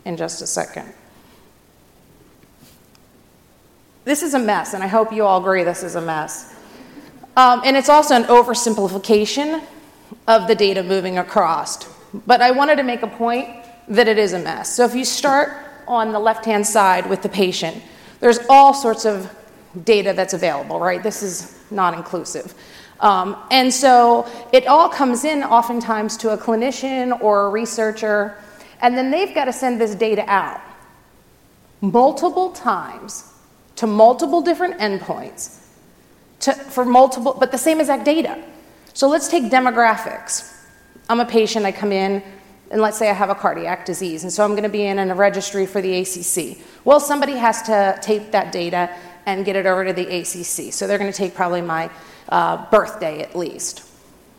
in 0.04 0.16
just 0.16 0.40
a 0.40 0.46
second. 0.46 0.92
This 4.04 4.22
is 4.22 4.34
a 4.34 4.38
mess, 4.38 4.72
and 4.72 4.82
I 4.82 4.87
hope 4.87 5.12
you 5.12 5.25
all 5.25 5.40
agree 5.40 5.64
this 5.64 5.82
is 5.82 5.96
a 5.96 6.00
mess. 6.00 6.54
Um, 7.38 7.62
and 7.64 7.76
it's 7.76 7.88
also 7.88 8.16
an 8.16 8.25
oversimplification 8.25 9.62
of 10.26 10.49
the 10.49 10.57
data 10.57 10.83
moving 10.83 11.18
across. 11.18 11.85
But 12.26 12.42
I 12.42 12.50
wanted 12.50 12.78
to 12.78 12.83
make 12.83 13.02
a 13.02 13.07
point 13.07 13.49
that 13.87 14.09
it 14.09 14.18
is 14.18 14.33
a 14.33 14.40
mess. 14.40 14.75
So 14.75 14.85
if 14.85 14.92
you 14.92 15.04
start 15.04 15.52
on 15.87 16.11
the 16.11 16.18
left 16.18 16.45
hand 16.45 16.66
side 16.66 17.09
with 17.09 17.23
the 17.23 17.28
patient, 17.28 17.80
there's 18.18 18.40
all 18.50 18.75
sorts 18.75 19.04
of 19.04 19.33
data 19.85 20.14
that's 20.14 20.35
available, 20.35 20.80
right? 20.80 21.00
This 21.00 21.23
is 21.23 21.57
not 21.71 21.95
inclusive. 21.95 22.54
Um, 22.99 23.37
and 23.52 23.73
so 23.73 24.28
it 24.52 24.66
all 24.66 24.88
comes 24.88 25.23
in 25.23 25.45
oftentimes 25.45 26.16
to 26.16 26.30
a 26.30 26.37
clinician 26.37 27.21
or 27.21 27.47
a 27.47 27.50
researcher, 27.50 28.37
and 28.80 28.99
then 28.99 29.12
they've 29.12 29.33
got 29.33 29.45
to 29.45 29.52
send 29.52 29.80
this 29.80 29.95
data 29.95 30.25
out 30.26 30.61
multiple 31.83 32.50
times 32.50 33.33
to 33.76 33.87
multiple 33.87 34.40
different 34.40 34.80
endpoints 34.80 35.57
to, 36.40 36.52
for 36.52 36.85
multiple, 36.85 37.37
but 37.38 37.52
the 37.52 37.59
same 37.59 37.80
exact 37.80 38.04
data. 38.04 38.42
So 38.95 39.09
let's 39.09 39.28
take 39.28 39.45
demographics. 39.45 40.54
I'm 41.09 41.21
a 41.21 41.26
patient, 41.26 41.64
I 41.64 41.73
come 41.73 41.92
in, 41.92 42.23
and 42.71 42.83
let's 42.83 42.99
say 42.99 43.09
I 43.09 43.14
have 43.14 43.30
a 43.30 43.35
cardiac 43.35 43.87
disease, 43.87 44.25
and 44.25 44.33
so 44.33 44.45
I'm 44.45 44.50
going 44.50 44.62
to 44.64 44.68
be 44.68 44.85
in 44.85 44.99
a 44.99 45.14
registry 45.14 45.66
for 45.66 45.80
the 45.80 45.99
ACC. 46.00 46.59
Well, 46.85 47.00
somebody 47.00 47.33
has 47.33 47.62
to 47.62 47.99
tape 48.02 48.30
that 48.33 48.52
data 48.52 48.95
and 49.26 49.45
get 49.45 49.57
it 49.57 49.66
over 49.66 49.85
to 49.85 49.92
the 49.92 50.07
ACC. 50.07 50.73
So 50.73 50.87
they're 50.87 50.99
going 50.99 51.12
to 51.12 51.16
take 51.16 51.35
probably 51.35 51.62
my 51.62 51.90
uh, 52.28 52.68
birthday 52.71 53.21
at 53.21 53.37
least. 53.37 53.88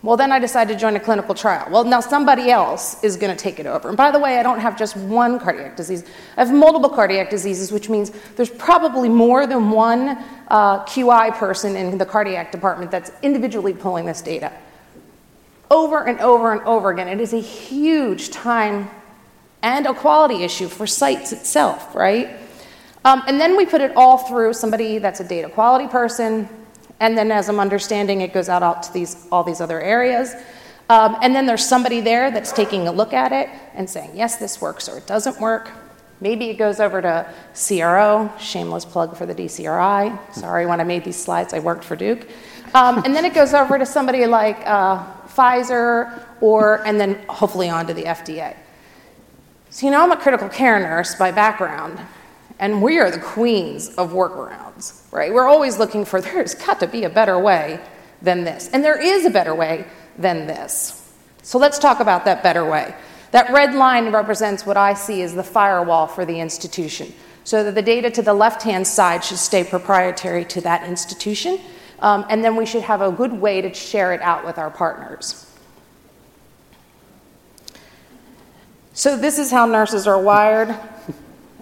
Well, 0.02 0.16
then 0.16 0.32
I 0.32 0.40
decided 0.40 0.74
to 0.74 0.80
join 0.80 0.96
a 0.96 1.00
clinical 1.00 1.36
trial. 1.36 1.68
Well, 1.70 1.84
now 1.84 2.00
somebody 2.00 2.50
else 2.50 3.04
is 3.04 3.18
going 3.18 3.36
to 3.36 3.42
take 3.42 3.60
it 3.60 3.66
over. 3.66 3.90
And 3.90 3.98
by 3.98 4.12
the 4.12 4.20
way, 4.20 4.38
I 4.38 4.44
don't 4.44 4.60
have 4.60 4.78
just 4.78 4.96
one 4.96 5.40
cardiac 5.40 5.76
disease, 5.76 6.06
I 6.38 6.46
have 6.46 6.54
multiple 6.54 6.90
cardiac 6.90 7.30
diseases, 7.30 7.72
which 7.72 7.90
means 7.90 8.12
there's 8.38 8.50
probably 8.50 9.10
more 9.10 9.46
than 9.46 9.72
one 9.72 10.18
uh, 10.48 10.86
QI 10.86 11.36
person 11.36 11.76
in 11.76 11.98
the 11.98 12.06
cardiac 12.06 12.52
department 12.52 12.92
that's 12.92 13.12
individually 13.24 13.74
pulling 13.74 14.06
this 14.06 14.22
data. 14.22 14.54
Over 15.70 16.06
and 16.06 16.20
over 16.22 16.54
and 16.54 16.62
over 16.62 16.92
again. 16.92 17.10
It 17.10 17.20
is 17.20 17.34
a 17.34 17.42
huge 17.42 18.30
time 18.30 18.90
and 19.62 19.86
a 19.86 19.94
quality 19.94 20.44
issue 20.44 20.70
for 20.70 20.88
sites 20.88 21.34
itself, 21.34 21.94
right? 21.94 22.38
Um, 23.04 23.22
and 23.28 23.40
then 23.40 23.58
we 23.58 23.66
put 23.66 23.82
it 23.82 23.92
all 23.98 24.18
through 24.18 24.54
somebody 24.54 24.98
that's 24.98 25.20
a 25.20 25.24
data 25.24 25.50
quality 25.50 25.88
person, 25.88 26.48
and 27.00 27.18
then, 27.18 27.32
as 27.32 27.50
I'm 27.50 27.60
understanding, 27.60 28.22
it 28.22 28.34
goes 28.34 28.50
out, 28.50 28.64
out 28.64 28.84
to 28.84 28.94
these, 28.94 29.28
all 29.32 29.44
these 29.44 29.62
other 29.62 29.82
areas. 29.82 30.36
Um, 30.90 31.18
and 31.22 31.36
then 31.36 31.46
there's 31.46 31.66
somebody 31.66 32.02
there 32.02 32.32
that's 32.32 32.52
taking 32.52 32.88
a 32.88 32.92
look 32.92 33.14
at 33.14 33.32
it 33.32 33.50
and 33.76 33.90
saying, 33.90 34.12
yes, 34.16 34.38
this 34.38 34.60
works 34.60 34.90
or 34.90 34.98
it 34.98 35.06
doesn't 35.06 35.40
work. 35.40 35.70
Maybe 36.20 36.50
it 36.50 36.56
goes 36.58 36.80
over 36.80 37.02
to 37.02 37.34
CRO, 37.54 38.30
shameless 38.40 38.86
plug 38.86 39.16
for 39.16 39.26
the 39.26 39.36
DCRI. 39.36 40.34
Sorry, 40.34 40.66
when 40.66 40.82
I 40.82 40.84
made 40.84 41.06
these 41.06 41.16
slides, 41.16 41.54
I 41.54 41.60
worked 41.60 41.84
for 41.84 41.96
Duke. 41.96 42.28
Um, 42.74 43.04
and 43.06 43.16
then 43.16 43.24
it 43.24 43.34
goes 43.34 43.54
over 43.54 43.78
to 43.78 43.86
somebody 43.86 44.26
like 44.26 44.58
uh, 44.66 45.06
Pfizer, 45.28 46.22
or, 46.42 46.86
and 46.86 47.00
then 47.00 47.24
hopefully 47.30 47.70
on 47.70 47.88
to 47.88 47.94
the 47.94 48.04
FDA. 48.04 48.56
So, 49.70 49.86
you 49.86 49.92
know, 49.92 50.04
I'm 50.04 50.12
a 50.12 50.18
critical 50.18 50.50
care 50.50 50.80
nurse 50.80 51.16
by 51.16 51.32
background, 51.32 52.00
and 52.60 52.82
we 52.82 53.00
are 53.00 53.10
the 53.10 53.20
queens 53.20 53.96
of 53.96 54.12
workarounds, 54.12 55.02
right? 55.12 55.34
We're 55.34 55.48
always 55.48 55.80
looking 55.80 56.04
for 56.06 56.20
there's 56.22 56.54
got 56.54 56.80
to 56.82 56.88
be 56.88 57.06
a 57.06 57.10
better 57.10 57.40
way 57.40 57.80
than 58.22 58.44
this. 58.44 58.70
And 58.74 58.84
there 58.84 59.02
is 59.02 59.26
a 59.26 59.30
better 59.30 59.56
way 59.56 59.88
than 60.18 60.46
this. 60.46 60.96
So 61.42 61.58
let's 61.58 61.80
talk 61.80 62.02
about 62.02 62.26
that 62.26 62.44
better 62.44 62.70
way. 62.70 62.94
That 63.32 63.52
red 63.52 63.74
line 63.74 64.12
represents 64.12 64.66
what 64.66 64.76
I 64.76 64.94
see 64.94 65.22
as 65.22 65.34
the 65.34 65.44
firewall 65.44 66.08
for 66.08 66.26
the 66.26 66.40
institution. 66.40 67.14
So 67.46 67.64
that 67.64 67.76
the 67.76 67.82
data 67.82 68.12
to 68.12 68.22
the 68.22 68.34
left 68.34 68.62
hand 68.62 68.86
side 68.86 69.24
should 69.24 69.38
stay 69.38 69.64
proprietary 69.64 70.44
to 70.46 70.62
that 70.62 70.88
institution. 70.88 71.60
Um, 72.00 72.26
and 72.30 72.44
then 72.44 72.56
we 72.56 72.66
should 72.66 72.84
have 72.84 73.02
a 73.02 73.12
good 73.12 73.34
way 73.34 73.62
to 73.62 73.74
share 73.74 74.14
it 74.14 74.22
out 74.22 74.46
with 74.46 74.58
our 74.58 74.70
partners. 74.70 75.46
So, 78.94 79.16
this 79.16 79.40
is 79.40 79.50
how 79.50 79.66
nurses 79.66 80.08
are 80.08 80.22
wired. 80.22 80.76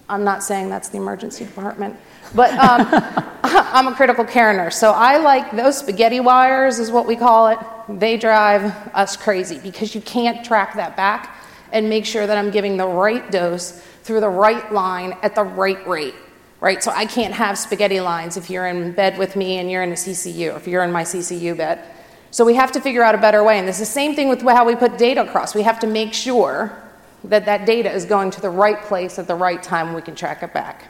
I'm 0.10 0.24
not 0.24 0.44
saying 0.44 0.70
that's 0.70 0.90
the 0.90 0.98
emergency 0.98 1.46
department, 1.46 1.98
but 2.34 2.52
um, 2.54 2.88
I'm 3.44 3.88
a 3.88 3.96
critical 3.96 4.24
care 4.24 4.54
nurse. 4.54 4.78
So 4.78 4.92
I 4.92 5.18
like 5.18 5.52
those 5.52 5.78
spaghetti 5.78 6.20
wires, 6.20 6.80
is 6.80 6.92
what 6.92 7.06
we 7.06 7.16
call 7.16 7.48
it. 7.48 7.60
They 7.90 8.18
drive 8.18 8.74
us 8.94 9.18
crazy 9.18 9.60
because 9.60 9.94
you 9.94 10.02
can't 10.02 10.46
track 10.46 10.76
that 10.76 10.96
back 10.96 11.36
and 11.72 11.90
make 11.90 12.06
sure 12.06 12.26
that 12.26 12.38
I'm 12.38 12.52
giving 12.52 12.78
the 12.78 12.88
right 12.88 13.30
dose 13.30 13.82
through 14.04 14.22
the 14.22 14.30
right 14.30 14.72
line 14.72 15.18
at 15.22 15.36
the 15.36 15.44
right 15.44 15.86
rate. 15.88 16.16
Right? 16.60 16.82
So 16.82 16.92
I 16.92 17.06
can't 17.06 17.34
have 17.34 17.58
spaghetti 17.58 18.00
lines 18.00 18.36
if 18.36 18.50
you're 18.50 18.66
in 18.66 18.94
bed 18.94 19.18
with 19.18 19.36
me 19.36 19.58
and 19.60 19.70
you're 19.70 19.84
in 19.84 19.92
a 19.92 19.96
CCU, 19.96 20.56
if 20.56 20.68
you're 20.68 20.84
in 20.84 20.92
my 20.92 21.04
CCU 21.04 21.56
bed. 21.56 21.84
So 22.32 22.46
we 22.46 22.56
have 22.56 22.72
to 22.72 22.82
figure 22.82 23.04
out 23.04 23.14
a 23.14 23.20
better 23.20 23.44
way. 23.44 23.60
And 23.60 23.70
is 23.70 23.78
the 23.78 23.86
same 23.86 24.16
thing 24.16 24.28
with 24.28 24.42
how 24.42 24.66
we 24.66 24.76
put 24.76 24.98
data 24.98 25.24
across. 25.24 25.54
We 25.54 25.64
have 25.64 25.80
to 25.82 25.88
make 25.88 26.14
sure 26.14 26.87
that 27.24 27.46
that 27.46 27.66
data 27.66 27.92
is 27.92 28.06
going 28.06 28.32
to 28.32 28.42
the 28.42 28.50
right 28.50 28.82
place 28.84 29.20
at 29.20 29.28
the 29.28 29.36
right 29.36 29.62
time 29.62 29.94
we 29.94 30.02
can 30.02 30.16
track 30.16 30.44
it 30.44 30.54
back. 30.54 30.86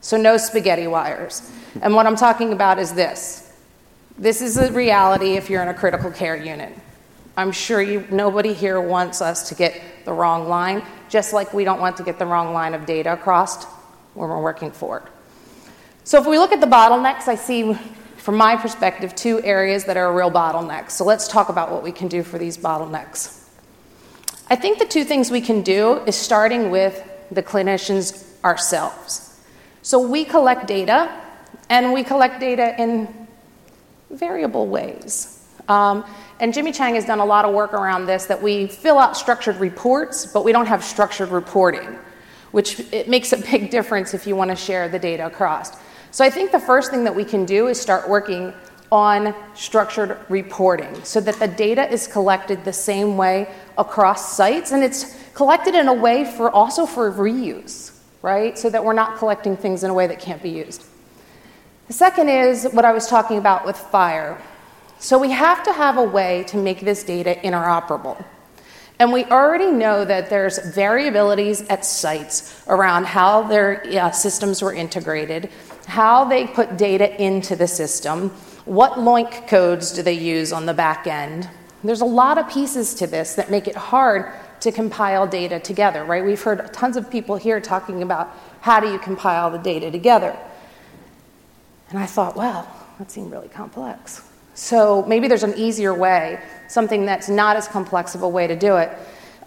So, 0.00 0.16
no 0.16 0.36
spaghetti 0.36 0.86
wires. 0.86 1.50
And 1.82 1.94
what 1.94 2.06
I'm 2.06 2.16
talking 2.16 2.52
about 2.52 2.78
is 2.78 2.92
this 2.92 3.52
this 4.18 4.40
is 4.40 4.56
a 4.56 4.72
reality 4.72 5.32
if 5.32 5.50
you're 5.50 5.62
in 5.62 5.68
a 5.68 5.74
critical 5.74 6.10
care 6.10 6.36
unit. 6.36 6.72
I'm 7.36 7.52
sure 7.52 7.82
you, 7.82 8.06
nobody 8.10 8.54
here 8.54 8.80
wants 8.80 9.20
us 9.20 9.48
to 9.50 9.54
get 9.54 9.82
the 10.06 10.12
wrong 10.12 10.48
line, 10.48 10.82
just 11.10 11.34
like 11.34 11.52
we 11.52 11.64
don't 11.64 11.80
want 11.80 11.98
to 11.98 12.02
get 12.02 12.18
the 12.18 12.24
wrong 12.24 12.54
line 12.54 12.72
of 12.72 12.86
data 12.86 13.12
across 13.12 13.64
when 14.14 14.30
we're 14.30 14.40
working 14.40 14.70
forward. 14.70 15.02
So, 16.04 16.20
if 16.20 16.26
we 16.26 16.38
look 16.38 16.52
at 16.52 16.60
the 16.60 16.66
bottlenecks, 16.66 17.28
I 17.28 17.34
see 17.34 17.74
from 18.16 18.36
my 18.36 18.56
perspective 18.56 19.14
two 19.14 19.42
areas 19.42 19.84
that 19.84 19.96
are 19.96 20.06
a 20.06 20.14
real 20.14 20.30
bottlenecks. 20.30 20.92
So, 20.92 21.04
let's 21.04 21.28
talk 21.28 21.48
about 21.48 21.70
what 21.70 21.82
we 21.82 21.92
can 21.92 22.08
do 22.08 22.22
for 22.22 22.38
these 22.38 22.56
bottlenecks. 22.56 23.35
I 24.48 24.54
think 24.54 24.78
the 24.78 24.86
two 24.86 25.04
things 25.04 25.30
we 25.30 25.40
can 25.40 25.62
do 25.62 25.98
is 26.06 26.14
starting 26.14 26.70
with 26.70 27.02
the 27.32 27.42
clinicians 27.42 28.24
ourselves. 28.44 29.40
So 29.82 30.06
we 30.06 30.24
collect 30.24 30.68
data, 30.68 31.10
and 31.68 31.92
we 31.92 32.04
collect 32.04 32.38
data 32.38 32.80
in 32.80 33.26
variable 34.10 34.68
ways. 34.68 35.44
Um, 35.68 36.04
and 36.38 36.54
Jimmy 36.54 36.70
Chang 36.70 36.94
has 36.94 37.04
done 37.04 37.18
a 37.18 37.24
lot 37.24 37.44
of 37.44 37.54
work 37.54 37.72
around 37.72 38.06
this 38.06 38.26
that 38.26 38.40
we 38.40 38.68
fill 38.68 38.98
out 38.98 39.16
structured 39.16 39.56
reports, 39.56 40.26
but 40.26 40.44
we 40.44 40.52
don't 40.52 40.66
have 40.66 40.84
structured 40.84 41.30
reporting, 41.30 41.98
which 42.52 42.78
it 42.92 43.08
makes 43.08 43.32
a 43.32 43.38
big 43.38 43.70
difference 43.70 44.14
if 44.14 44.28
you 44.28 44.36
want 44.36 44.50
to 44.50 44.56
share 44.56 44.88
the 44.88 44.98
data 44.98 45.26
across. 45.26 45.76
So 46.12 46.24
I 46.24 46.30
think 46.30 46.52
the 46.52 46.60
first 46.60 46.92
thing 46.92 47.02
that 47.02 47.16
we 47.16 47.24
can 47.24 47.46
do 47.46 47.66
is 47.66 47.80
start 47.80 48.08
working 48.08 48.54
on 48.92 49.34
structured 49.54 50.18
reporting 50.28 50.94
so 51.04 51.20
that 51.20 51.36
the 51.36 51.48
data 51.48 51.90
is 51.90 52.06
collected 52.06 52.64
the 52.64 52.72
same 52.72 53.16
way 53.16 53.52
across 53.76 54.36
sites 54.36 54.72
and 54.72 54.82
it's 54.82 55.16
collected 55.34 55.74
in 55.74 55.88
a 55.88 55.94
way 55.94 56.24
for 56.24 56.50
also 56.50 56.86
for 56.86 57.10
reuse, 57.10 57.98
right? 58.22 58.58
So 58.58 58.70
that 58.70 58.84
we're 58.84 58.92
not 58.92 59.18
collecting 59.18 59.56
things 59.56 59.84
in 59.84 59.90
a 59.90 59.94
way 59.94 60.06
that 60.06 60.20
can't 60.20 60.42
be 60.42 60.50
used. 60.50 60.84
The 61.88 61.92
second 61.92 62.28
is 62.28 62.64
what 62.72 62.84
I 62.84 62.92
was 62.92 63.06
talking 63.06 63.38
about 63.38 63.64
with 63.64 63.76
FHIR. 63.76 64.40
So 64.98 65.18
we 65.18 65.30
have 65.30 65.62
to 65.64 65.72
have 65.72 65.98
a 65.98 66.02
way 66.02 66.44
to 66.48 66.56
make 66.56 66.80
this 66.80 67.04
data 67.04 67.36
interoperable. 67.44 68.24
And 68.98 69.12
we 69.12 69.24
already 69.26 69.70
know 69.70 70.04
that 70.04 70.30
there's 70.30 70.58
variabilities 70.58 71.66
at 71.68 71.84
sites 71.84 72.62
around 72.66 73.04
how 73.06 73.42
their 73.42 73.84
uh, 73.86 74.10
systems 74.10 74.62
were 74.62 74.72
integrated, 74.72 75.50
how 75.86 76.24
they 76.24 76.46
put 76.46 76.78
data 76.78 77.22
into 77.22 77.56
the 77.56 77.68
system, 77.68 78.32
what 78.66 78.98
LOINC 78.98 79.48
codes 79.48 79.92
do 79.92 80.02
they 80.02 80.12
use 80.12 80.52
on 80.52 80.66
the 80.66 80.74
back 80.74 81.06
end? 81.06 81.48
There's 81.82 82.00
a 82.00 82.04
lot 82.04 82.36
of 82.36 82.48
pieces 82.50 82.94
to 82.94 83.06
this 83.06 83.34
that 83.36 83.50
make 83.50 83.68
it 83.68 83.76
hard 83.76 84.32
to 84.60 84.72
compile 84.72 85.26
data 85.26 85.60
together, 85.60 86.04
right? 86.04 86.24
We've 86.24 86.42
heard 86.42 86.72
tons 86.72 86.96
of 86.96 87.08
people 87.10 87.36
here 87.36 87.60
talking 87.60 88.02
about 88.02 88.36
how 88.60 88.80
do 88.80 88.90
you 88.90 88.98
compile 88.98 89.50
the 89.50 89.58
data 89.58 89.90
together. 89.90 90.36
And 91.90 91.98
I 91.98 92.06
thought, 92.06 92.36
well, 92.36 92.68
that 92.98 93.10
seemed 93.10 93.30
really 93.30 93.48
complex. 93.48 94.28
So 94.54 95.04
maybe 95.06 95.28
there's 95.28 95.44
an 95.44 95.54
easier 95.56 95.94
way, 95.94 96.40
something 96.66 97.06
that's 97.06 97.28
not 97.28 97.56
as 97.56 97.68
complex 97.68 98.14
of 98.16 98.22
a 98.22 98.28
way 98.28 98.48
to 98.48 98.56
do 98.56 98.76
it. 98.78 98.90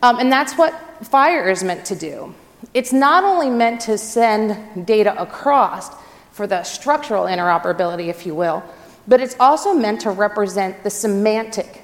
Um, 0.01 0.19
and 0.19 0.31
that's 0.31 0.53
what 0.53 0.73
FHIR 1.03 1.51
is 1.51 1.63
meant 1.63 1.83
to 1.85 1.95
do. 1.95 2.33
It's 2.73 2.93
not 2.93 3.23
only 3.25 3.49
meant 3.49 3.81
to 3.81 3.97
send 3.97 4.85
data 4.85 5.19
across 5.21 5.89
for 6.31 6.47
the 6.47 6.63
structural 6.63 7.25
interoperability, 7.25 8.07
if 8.07 8.25
you 8.25 8.35
will, 8.35 8.63
but 9.09 9.19
it's 9.19 9.35
also 9.39 9.73
meant 9.73 10.01
to 10.01 10.11
represent 10.11 10.83
the 10.83 10.89
semantic 10.89 11.83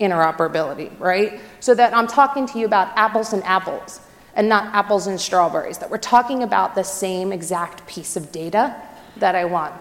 interoperability, 0.00 0.98
right? 0.98 1.38
So 1.60 1.74
that 1.74 1.94
I'm 1.94 2.06
talking 2.06 2.46
to 2.46 2.58
you 2.58 2.64
about 2.64 2.96
apples 2.96 3.34
and 3.34 3.44
apples 3.44 4.00
and 4.34 4.48
not 4.48 4.74
apples 4.74 5.06
and 5.06 5.20
strawberries, 5.20 5.78
that 5.78 5.90
we're 5.90 5.98
talking 5.98 6.42
about 6.42 6.74
the 6.74 6.82
same 6.82 7.30
exact 7.30 7.86
piece 7.86 8.16
of 8.16 8.32
data 8.32 8.74
that 9.18 9.34
I 9.34 9.44
want. 9.44 9.74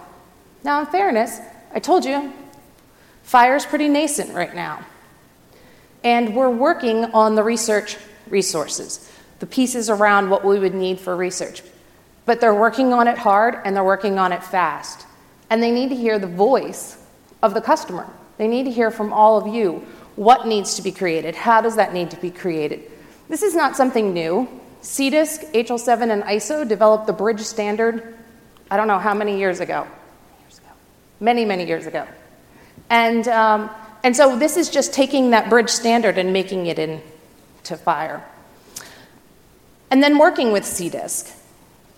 Now, 0.65 0.81
in 0.81 0.85
fairness, 0.87 1.39
I 1.73 1.79
told 1.79 2.03
you, 2.03 2.33
FHIR 3.25 3.55
is 3.55 3.65
pretty 3.65 3.87
nascent 3.87 4.33
right 4.33 4.53
now. 4.53 4.85
And 6.03 6.35
we're 6.35 6.49
working 6.49 7.05
on 7.05 7.35
the 7.35 7.43
research 7.43 7.95
resources, 8.27 9.09
the 9.39 9.45
pieces 9.45 9.89
around 9.89 10.29
what 10.29 10.43
we 10.43 10.59
would 10.59 10.75
need 10.75 10.99
for 10.99 11.15
research. 11.15 11.63
But 12.25 12.41
they're 12.41 12.53
working 12.53 12.91
on 12.91 13.07
it 13.07 13.17
hard 13.17 13.55
and 13.63 13.73
they're 13.75 13.83
working 13.83 14.19
on 14.19 14.33
it 14.33 14.43
fast. 14.43 15.05
And 15.51 15.61
they 15.61 15.69
need 15.69 15.89
to 15.89 15.95
hear 15.95 16.17
the 16.17 16.27
voice 16.27 16.97
of 17.43 17.53
the 17.53 17.61
customer. 17.61 18.07
They 18.37 18.47
need 18.47 18.63
to 18.63 18.71
hear 18.71 18.89
from 18.89 19.11
all 19.11 19.37
of 19.37 19.53
you 19.53 19.85
what 20.15 20.47
needs 20.47 20.75
to 20.75 20.81
be 20.81 20.91
created, 20.91 21.35
how 21.35 21.61
does 21.61 21.75
that 21.75 21.93
need 21.93 22.09
to 22.11 22.17
be 22.17 22.31
created. 22.31 22.89
This 23.27 23.43
is 23.43 23.53
not 23.53 23.75
something 23.75 24.13
new. 24.13 24.47
CDISC, 24.81 25.51
HL7, 25.53 26.09
and 26.09 26.23
ISO 26.23 26.67
developed 26.67 27.05
the 27.05 27.13
bridge 27.13 27.41
standard, 27.41 28.17
I 28.71 28.77
don't 28.77 28.87
know 28.87 28.97
how 28.97 29.13
many 29.13 29.37
years 29.37 29.59
ago. 29.59 29.85
Many, 31.19 31.45
many 31.45 31.67
years 31.67 31.85
ago. 31.85 32.07
And, 32.89 33.27
um, 33.27 33.69
and 34.03 34.15
so 34.15 34.39
this 34.39 34.57
is 34.57 34.69
just 34.69 34.93
taking 34.93 35.31
that 35.31 35.49
bridge 35.49 35.69
standard 35.69 36.17
and 36.17 36.33
making 36.33 36.65
it 36.67 36.79
into 36.79 37.03
FHIR. 37.63 38.21
And 39.91 40.01
then 40.01 40.17
working 40.17 40.51
with 40.51 40.63
CDISC. 40.63 41.40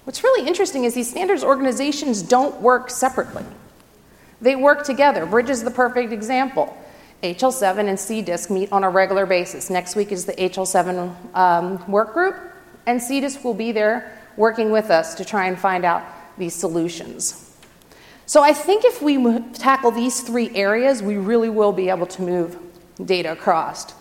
What's 0.05 0.23
really 0.23 0.47
interesting 0.47 0.83
is 0.83 0.93
these 0.93 1.09
standards 1.09 1.43
organizations 1.43 2.21
don't 2.21 2.59
work 2.61 2.89
separately. 2.89 3.45
They 4.41 4.55
work 4.55 4.83
together. 4.83 5.25
Bridge 5.25 5.49
is 5.49 5.63
the 5.63 5.71
perfect 5.71 6.11
example. 6.11 6.77
HL7 7.23 7.79
and 7.79 7.97
CDISC 7.97 8.49
meet 8.49 8.71
on 8.73 8.83
a 8.83 8.89
regular 8.89 9.25
basis. 9.25 9.69
Next 9.69 9.95
week 9.95 10.11
is 10.11 10.25
the 10.25 10.33
HL7 10.33 11.35
um, 11.35 11.89
work 11.89 12.13
group, 12.13 12.35
and 12.85 12.99
CDISC 12.99 13.41
will 13.45 13.53
be 13.53 13.71
there 13.71 14.19
working 14.35 14.71
with 14.71 14.89
us 14.91 15.15
to 15.15 15.23
try 15.23 15.47
and 15.47 15.57
find 15.57 15.85
out 15.85 16.03
these 16.37 16.53
solutions. 16.53 17.55
So 18.25 18.41
I 18.41 18.51
think 18.51 18.83
if 18.83 19.01
we 19.01 19.39
tackle 19.53 19.91
these 19.91 20.21
three 20.21 20.53
areas, 20.55 21.01
we 21.01 21.15
really 21.15 21.49
will 21.49 21.71
be 21.71 21.89
able 21.89 22.07
to 22.07 22.21
move 22.21 22.57
data 23.05 23.31
across. 23.31 23.93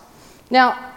Now, 0.49 0.91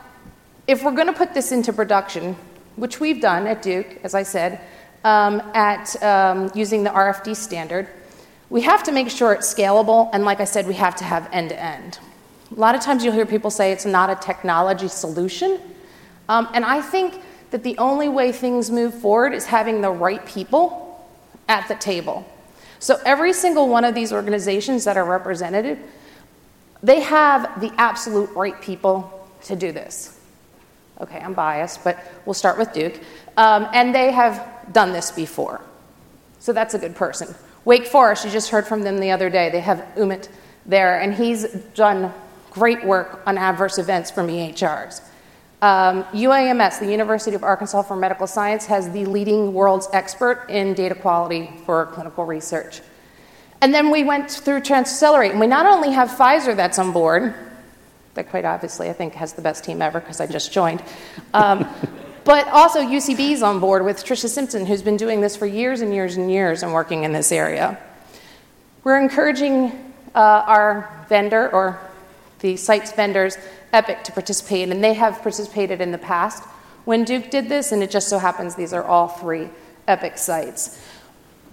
if 0.67 0.83
we're 0.83 0.95
going 0.95 1.07
to 1.07 1.13
put 1.13 1.33
this 1.33 1.53
into 1.53 1.73
production, 1.73 2.35
which 2.75 2.99
we've 2.99 3.21
done 3.21 3.47
at 3.47 3.63
Duke, 3.63 4.01
as 4.03 4.15
I 4.15 4.25
said, 4.25 4.61
um, 5.07 5.41
at 5.55 6.03
um, 6.03 6.51
using 6.53 6.83
the 6.83 6.91
RFD 6.91 7.37
standard, 7.37 7.89
we 8.51 8.63
have 8.63 8.83
to 8.83 8.93
make 8.93 9.09
sure 9.09 9.33
it's 9.33 9.53
scalable, 9.53 10.11
and 10.13 10.25
like 10.25 10.41
I 10.41 10.45
said, 10.45 10.67
we 10.67 10.75
have 10.75 10.97
to 10.97 11.05
have 11.05 11.29
end 11.33 11.51
to 11.51 11.63
end. 11.63 12.01
A 12.51 12.59
lot 12.59 12.75
of 12.75 12.81
times 12.81 13.05
you'll 13.05 13.15
hear 13.15 13.25
people 13.25 13.51
say 13.51 13.71
it's 13.71 13.87
not 13.87 14.11
a 14.11 14.17
technology 14.17 14.89
solution, 14.89 15.61
um, 16.29 16.49
and 16.55 16.65
I 16.65 16.83
think 16.83 17.21
that 17.53 17.63
the 17.63 17.79
only 17.79 18.09
way 18.09 18.33
things 18.33 18.69
move 18.69 18.95
forward 18.95 19.33
is 19.33 19.47
having 19.47 19.81
the 19.81 19.91
right 19.91 20.27
people 20.27 21.09
at 21.49 21.69
the 21.69 21.77
table. 21.77 22.27
So 22.81 22.99
every 23.07 23.33
single 23.33 23.69
one 23.69 23.85
of 23.85 23.95
these 23.95 24.13
organizations 24.13 24.85
that 24.85 24.97
are 24.97 25.05
represented, 25.05 25.79
they 26.83 27.01
have 27.01 27.61
the 27.61 27.73
absolute 27.79 28.31
right 28.31 28.61
people 28.61 29.29
to 29.45 29.55
do 29.55 29.71
this. 29.71 30.19
Okay, 31.01 31.21
I'm 31.21 31.35
biased, 31.35 31.85
but 31.85 31.97
we'll 32.25 32.35
start 32.35 32.59
with 32.59 32.73
Duke. 32.73 32.99
Um, 33.37 33.69
and 33.73 33.95
they 33.95 34.11
have 34.11 34.56
done 34.73 34.93
this 34.93 35.11
before. 35.11 35.61
So 36.41 36.53
that's 36.53 36.75
a 36.75 36.79
good 36.79 36.95
person. 36.95 37.35
Wake 37.65 37.87
Forest, 37.87 38.25
you 38.25 38.31
just 38.31 38.51
heard 38.51 38.67
from 38.67 38.83
them 38.83 38.99
the 38.99 39.11
other 39.11 39.29
day. 39.29 39.51
They 39.51 39.61
have 39.61 39.87
Umit 39.97 40.29
there, 40.65 41.01
and 41.01 41.15
he's 41.15 41.45
done 41.75 42.13
great 42.51 42.85
work 42.85 43.23
on 43.27 43.37
adverse 43.37 43.79
events 43.79 44.11
from 44.11 44.29
EHRs. 44.29 45.03
Um, 45.63 46.05
UAMS, 46.05 46.81
the 46.81 46.91
University 46.91 47.35
of 47.35 47.43
Arkansas 47.43 47.83
for 47.83 47.97
Medical 47.97 48.27
Science, 48.27 48.67
has 48.67 48.91
the 48.91 49.05
leading 49.07 49.53
world's 49.53 49.89
expert 49.93 50.47
in 50.49 50.75
data 50.75 50.95
quality 50.95 51.51
for 51.65 51.87
clinical 51.87 52.25
research. 52.25 52.81
And 53.61 53.75
then 53.75 53.91
we 53.91 54.05
went 54.05 54.31
through 54.31 54.61
Transcelerate, 54.61 55.31
and 55.31 55.41
we 55.41 55.47
not 55.47 55.67
only 55.67 55.91
have 55.93 56.11
Pfizer 56.11 56.55
that's 56.55 56.79
on 56.79 56.93
board, 56.93 57.35
that 58.15 58.29
quite 58.29 58.45
obviously 58.45 58.91
I 58.91 58.93
think 58.93 59.15
has 59.15 59.33
the 59.33 59.43
best 59.43 59.65
team 59.65 59.81
ever 59.81 60.01
because 60.01 60.21
I 60.21 60.27
just 60.27 60.53
joined, 60.53 60.83
um, 61.33 61.67
but 62.27 62.49
also 62.49 62.81
UCB's 62.81 63.41
on 63.41 63.61
board 63.61 63.85
with 63.85 64.05
Tricia 64.05 64.29
Simpson, 64.29 64.67
who's 64.67 64.83
been 64.83 64.97
doing 64.97 65.21
this 65.21 65.37
for 65.37 65.47
years 65.47 65.81
and 65.81 65.95
years 65.95 66.17
and 66.17 66.29
years 66.29 66.65
and 66.65 66.73
working 66.73 67.05
in 67.05 67.13
this 67.13 67.31
area. 67.31 67.79
We're 68.83 69.01
encouraging 69.01 69.95
uh, 70.13 70.43
our 70.45 71.07
vendor 71.09 71.49
or 71.53 71.79
the 72.41 72.57
site's 72.57 72.91
vendors, 72.91 73.39
Epic, 73.73 74.03
to 74.05 74.13
participate, 74.13 74.69
and 74.71 74.83
they 74.83 74.95
have 74.95 75.23
participated 75.23 75.81
in 75.81 75.93
the 75.93 75.99
past 75.99 76.43
when 76.85 77.05
Duke 77.05 77.31
did 77.31 77.49
this, 77.49 77.71
and 77.71 77.81
it 77.81 77.93
just 77.93 78.09
so 78.09 78.19
happens 78.19 78.57
these 78.57 78.73
are 78.73 78.83
all 78.83 79.07
three 79.07 79.49
Epic 79.87 80.19
sites. 80.19 80.83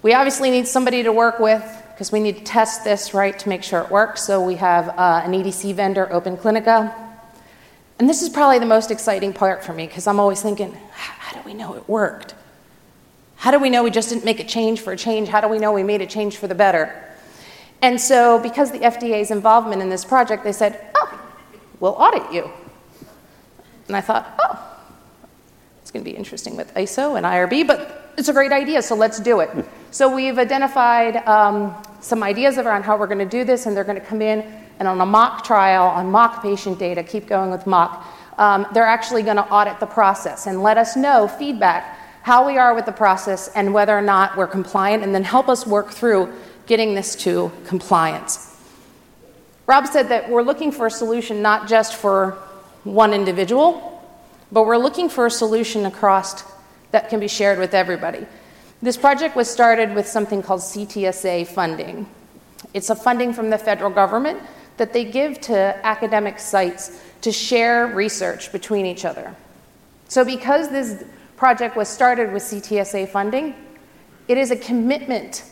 We 0.01 0.15
obviously 0.15 0.49
need 0.49 0.67
somebody 0.67 1.03
to 1.03 1.11
work 1.11 1.39
with 1.39 1.63
because 1.91 2.11
we 2.11 2.19
need 2.19 2.37
to 2.37 2.43
test 2.43 2.83
this 2.83 3.13
right 3.13 3.37
to 3.37 3.47
make 3.47 3.61
sure 3.61 3.81
it 3.81 3.91
works. 3.91 4.23
So 4.23 4.43
we 4.43 4.55
have 4.55 4.89
uh, 4.89 5.21
an 5.23 5.33
EDC 5.33 5.75
vendor, 5.75 6.07
OpenClinica, 6.11 7.02
and 7.99 8.09
this 8.09 8.21
is 8.21 8.29
probably 8.29 8.59
the 8.59 8.65
most 8.65 8.91
exciting 8.91 9.33
part 9.33 9.63
for 9.63 9.73
me 9.73 9.87
because 9.87 10.07
I'm 10.07 10.19
always 10.19 10.41
thinking, 10.41 10.75
how 10.91 11.39
do 11.39 11.45
we 11.45 11.53
know 11.53 11.75
it 11.75 11.87
worked? 11.87 12.35
How 13.35 13.51
do 13.51 13.59
we 13.59 13.69
know 13.69 13.83
we 13.83 13.91
just 13.91 14.09
didn't 14.09 14.25
make 14.25 14.39
a 14.39 14.45
change 14.45 14.81
for 14.81 14.93
a 14.93 14.97
change? 14.97 15.27
How 15.27 15.41
do 15.41 15.47
we 15.47 15.59
know 15.59 15.71
we 15.71 15.83
made 15.83 16.01
a 16.01 16.07
change 16.07 16.37
for 16.37 16.47
the 16.47 16.55
better? 16.55 16.93
And 17.81 17.99
so, 17.99 18.39
because 18.39 18.71
the 18.71 18.79
FDA's 18.79 19.29
involvement 19.29 19.81
in 19.81 19.89
this 19.89 20.05
project, 20.05 20.45
they 20.45 20.53
said, 20.53 20.79
oh, 20.95 21.21
we'll 21.81 21.91
audit 21.91 22.31
you. 22.31 22.49
And 23.87 23.97
I 23.97 24.01
thought, 24.01 24.33
oh, 24.39 24.77
it's 25.81 25.91
going 25.91 26.05
to 26.05 26.09
be 26.09 26.15
interesting 26.15 26.55
with 26.55 26.73
ISO 26.75 27.17
and 27.17 27.25
IRB, 27.25 27.67
but 27.67 28.13
it's 28.17 28.29
a 28.29 28.33
great 28.33 28.53
idea, 28.53 28.81
so 28.81 28.95
let's 28.95 29.19
do 29.19 29.41
it. 29.41 29.49
So, 29.91 30.11
we've 30.11 30.39
identified 30.39 31.17
um, 31.27 31.75
some 32.01 32.23
ideas 32.23 32.57
around 32.57 32.81
how 32.81 32.97
we're 32.97 33.05
going 33.05 33.19
to 33.19 33.25
do 33.25 33.43
this, 33.43 33.67
and 33.67 33.77
they're 33.77 33.83
going 33.83 33.99
to 33.99 34.03
come 34.03 34.23
in 34.23 34.62
and 34.83 34.89
on 34.89 34.99
a 34.99 35.05
mock 35.05 35.45
trial 35.45 35.85
on 35.85 36.11
mock 36.11 36.41
patient 36.41 36.77
data, 36.77 37.01
keep 37.01 37.25
going 37.25 37.49
with 37.49 37.65
mock, 37.65 38.05
um, 38.37 38.67
they're 38.73 38.83
actually 38.83 39.23
going 39.23 39.37
to 39.37 39.47
audit 39.49 39.79
the 39.79 39.85
process 39.85 40.45
and 40.45 40.61
let 40.61 40.77
us 40.77 40.97
know 40.97 41.25
feedback 41.25 41.97
how 42.21 42.45
we 42.45 42.57
are 42.57 42.75
with 42.75 42.85
the 42.85 42.91
process 42.91 43.47
and 43.55 43.73
whether 43.73 43.97
or 43.97 44.01
not 44.01 44.35
we're 44.35 44.47
compliant, 44.47 45.01
and 45.01 45.15
then 45.15 45.23
help 45.23 45.47
us 45.47 45.65
work 45.65 45.91
through 45.91 46.33
getting 46.65 46.95
this 46.95 47.15
to 47.15 47.49
compliance. 47.65 48.49
Rob 49.67 49.87
said 49.87 50.09
that 50.09 50.29
we're 50.29 50.41
looking 50.41 50.73
for 50.73 50.87
a 50.87 50.91
solution 50.91 51.41
not 51.41 51.69
just 51.69 51.95
for 51.95 52.31
one 52.83 53.13
individual, 53.13 54.03
but 54.51 54.65
we're 54.65 54.77
looking 54.77 55.07
for 55.07 55.25
a 55.25 55.31
solution 55.31 55.85
across 55.85 56.43
that 56.91 57.09
can 57.09 57.21
be 57.21 57.29
shared 57.29 57.57
with 57.57 57.73
everybody. 57.73 58.25
This 58.81 58.97
project 58.97 59.37
was 59.37 59.49
started 59.49 59.95
with 59.95 60.07
something 60.07 60.43
called 60.43 60.59
CTSA 60.59 61.47
funding. 61.47 62.05
It's 62.73 62.89
a 62.89 62.95
funding 62.95 63.33
from 63.33 63.49
the 63.49 63.57
federal 63.57 63.89
government 63.89 64.41
that 64.77 64.93
they 64.93 65.05
give 65.05 65.39
to 65.41 65.85
academic 65.85 66.39
sites 66.39 67.01
to 67.21 67.31
share 67.31 67.87
research 67.87 68.51
between 68.51 68.85
each 68.85 69.05
other. 69.05 69.35
So, 70.07 70.25
because 70.25 70.69
this 70.69 71.03
project 71.37 71.75
was 71.75 71.87
started 71.87 72.31
with 72.33 72.43
CTSA 72.43 73.09
funding, 73.09 73.55
it 74.27 74.37
is 74.37 74.51
a 74.51 74.55
commitment 74.55 75.43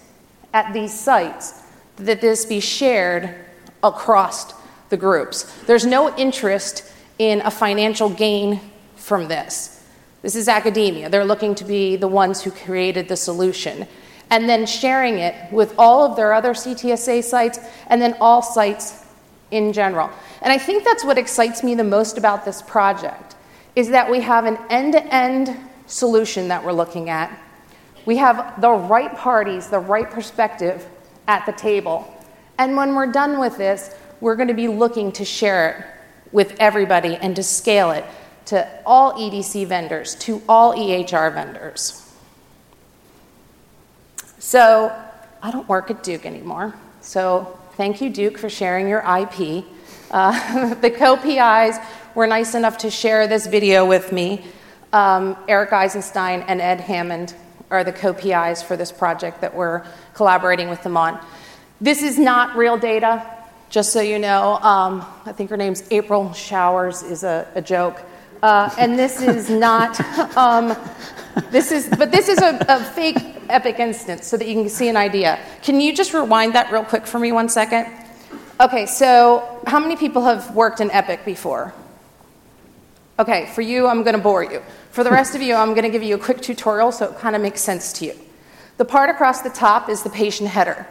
at 0.54 0.74
these 0.74 0.98
sites 0.98 1.64
that 1.98 2.22
this 2.22 2.46
be 2.46 2.60
shared 2.60 3.36
across 3.84 4.54
the 4.90 4.98
groups. 4.98 5.44
There's 5.66 5.86
no 5.86 6.16
interest 6.16 6.92
in 7.20 7.42
a 7.42 7.52
financial 7.52 8.10
gain 8.10 8.60
from 8.96 9.28
this. 9.28 9.84
This 10.22 10.36
is 10.36 10.48
academia. 10.48 11.10
They're 11.10 11.26
looking 11.26 11.56
to 11.56 11.66
be 11.66 11.96
the 11.96 12.08
ones 12.08 12.42
who 12.42 12.52
created 12.52 13.08
the 13.08 13.18
solution. 13.18 13.88
And 14.30 14.48
then 14.48 14.66
sharing 14.66 15.18
it 15.18 15.52
with 15.52 15.74
all 15.78 16.06
of 16.06 16.16
their 16.16 16.34
other 16.34 16.54
CTSA 16.54 17.24
sites 17.24 17.60
and 17.88 18.02
then 18.02 18.16
all 18.22 18.42
sites 18.42 19.01
in 19.52 19.74
general. 19.74 20.10
And 20.42 20.52
I 20.52 20.58
think 20.58 20.84
that's 20.84 21.04
what 21.04 21.18
excites 21.18 21.64
me 21.64 21.76
the 21.76 21.84
most 21.84 22.18
about 22.18 22.46
this 22.46 22.62
project 22.62 23.36
is 23.76 23.90
that 23.90 24.10
we 24.10 24.22
have 24.22 24.46
an 24.46 24.58
end-to-end 24.70 25.56
solution 25.88 26.48
that 26.50 26.64
we're 26.64 26.74
looking 26.74 27.10
at. 27.10 27.32
We 28.06 28.18
have 28.18 28.60
the 28.60 28.72
right 28.72 29.16
parties, 29.16 29.68
the 29.68 29.80
right 29.80 30.10
perspective 30.10 30.86
at 31.28 31.46
the 31.46 31.54
table. 31.54 32.14
And 32.58 32.76
when 32.76 32.96
we're 32.96 33.12
done 33.12 33.40
with 33.40 33.58
this, 33.58 33.96
we're 34.20 34.36
going 34.36 34.50
to 34.50 34.54
be 34.54 34.68
looking 34.68 35.12
to 35.14 35.26
share 35.26 35.70
it 35.70 35.86
with 36.34 36.56
everybody 36.60 37.16
and 37.16 37.36
to 37.36 37.44
scale 37.44 37.92
it 37.92 38.06
to 38.46 38.68
all 38.86 39.14
EDC 39.14 39.68
vendors, 39.68 40.16
to 40.16 40.42
all 40.50 40.74
EHR 40.76 41.34
vendors. 41.34 41.98
So, 44.40 44.92
I 45.44 45.52
don't 45.52 45.68
work 45.70 45.92
at 45.92 46.04
Duke 46.04 46.26
anymore. 46.26 46.74
So, 47.02 47.58
Thank 47.82 48.00
you, 48.00 48.12
Duke, 48.12 48.38
for 48.38 48.48
sharing 48.48 48.88
your 48.88 49.00
IP. 49.00 49.66
Uh, 50.12 50.76
the 50.82 50.92
co 50.92 51.18
PIs 51.18 51.80
were 52.14 52.28
nice 52.28 52.54
enough 52.54 52.78
to 52.78 52.92
share 52.92 53.26
this 53.26 53.48
video 53.48 53.88
with 53.88 54.12
me. 54.12 54.46
Um, 54.94 55.36
Eric 55.48 55.74
Eisenstein 55.74 56.42
and 56.42 56.62
Ed 56.62 56.80
Hammond 56.80 57.34
are 57.72 57.84
the 57.84 57.92
co 57.92 58.14
PIs 58.14 58.62
for 58.62 58.78
this 58.78 58.92
project 58.92 59.42
that 59.42 59.56
we're 59.56 59.84
collaborating 60.14 60.70
with 60.70 60.84
them 60.84 60.96
on. 60.96 61.20
This 61.82 62.04
is 62.04 62.20
not 62.20 62.56
real 62.56 62.78
data, 62.78 63.26
just 63.72 63.92
so 63.92 64.00
you 64.00 64.20
know. 64.20 64.58
Um, 64.58 65.04
I 65.26 65.32
think 65.32 65.50
her 65.50 65.58
name's 65.58 65.84
April 65.90 66.34
Showers, 66.34 67.02
is 67.02 67.24
a, 67.24 67.48
a 67.56 67.64
joke. 67.64 68.00
Uh, 68.44 68.70
and 68.78 69.00
this 69.00 69.24
is 69.24 69.50
not, 69.50 70.00
um, 70.38 70.78
this 71.50 71.72
is, 71.72 71.90
but 71.98 72.12
this 72.12 72.30
is 72.30 72.38
a, 72.38 72.64
a 72.70 72.84
fake 72.84 73.41
epic 73.52 73.80
instance 73.80 74.28
so 74.28 74.38
that 74.38 74.48
you 74.48 74.56
can 74.56 74.70
see 74.70 74.88
an 74.88 74.98
idea. 74.98 75.40
Can 75.62 75.80
you 75.82 75.94
just 75.94 76.14
rewind 76.14 76.56
that 76.56 76.72
real 76.72 76.84
quick 76.84 77.06
for 77.06 77.20
me 77.20 77.32
one 77.32 77.50
second? 77.50 77.88
Okay, 78.60 78.86
so 78.86 79.60
how 79.66 79.80
many 79.80 79.96
people 79.96 80.24
have 80.24 80.56
worked 80.56 80.82
in 80.82 80.92
Epic 80.92 81.26
before? 81.26 81.74
Okay, 83.18 83.48
for 83.56 83.62
you, 83.62 83.88
I'm 83.88 84.04
going 84.04 84.16
to 84.16 84.22
bore 84.22 84.44
you. 84.44 84.62
For 84.92 85.04
the 85.04 85.10
rest 85.10 85.36
of 85.36 85.42
you, 85.42 85.56
I'm 85.56 85.70
going 85.70 85.84
to 85.84 85.90
give 85.90 86.04
you 86.04 86.16
a 86.16 86.20
quick 86.20 86.42
tutorial 86.42 86.92
so 86.92 87.10
it 87.10 87.18
kind 87.18 87.36
of 87.36 87.42
makes 87.42 87.62
sense 87.62 87.92
to 87.94 88.06
you. 88.06 88.16
The 88.78 88.86
part 88.86 89.10
across 89.10 89.42
the 89.42 89.50
top 89.50 89.90
is 89.90 90.04
the 90.04 90.10
patient 90.10 90.50
header. 90.50 90.86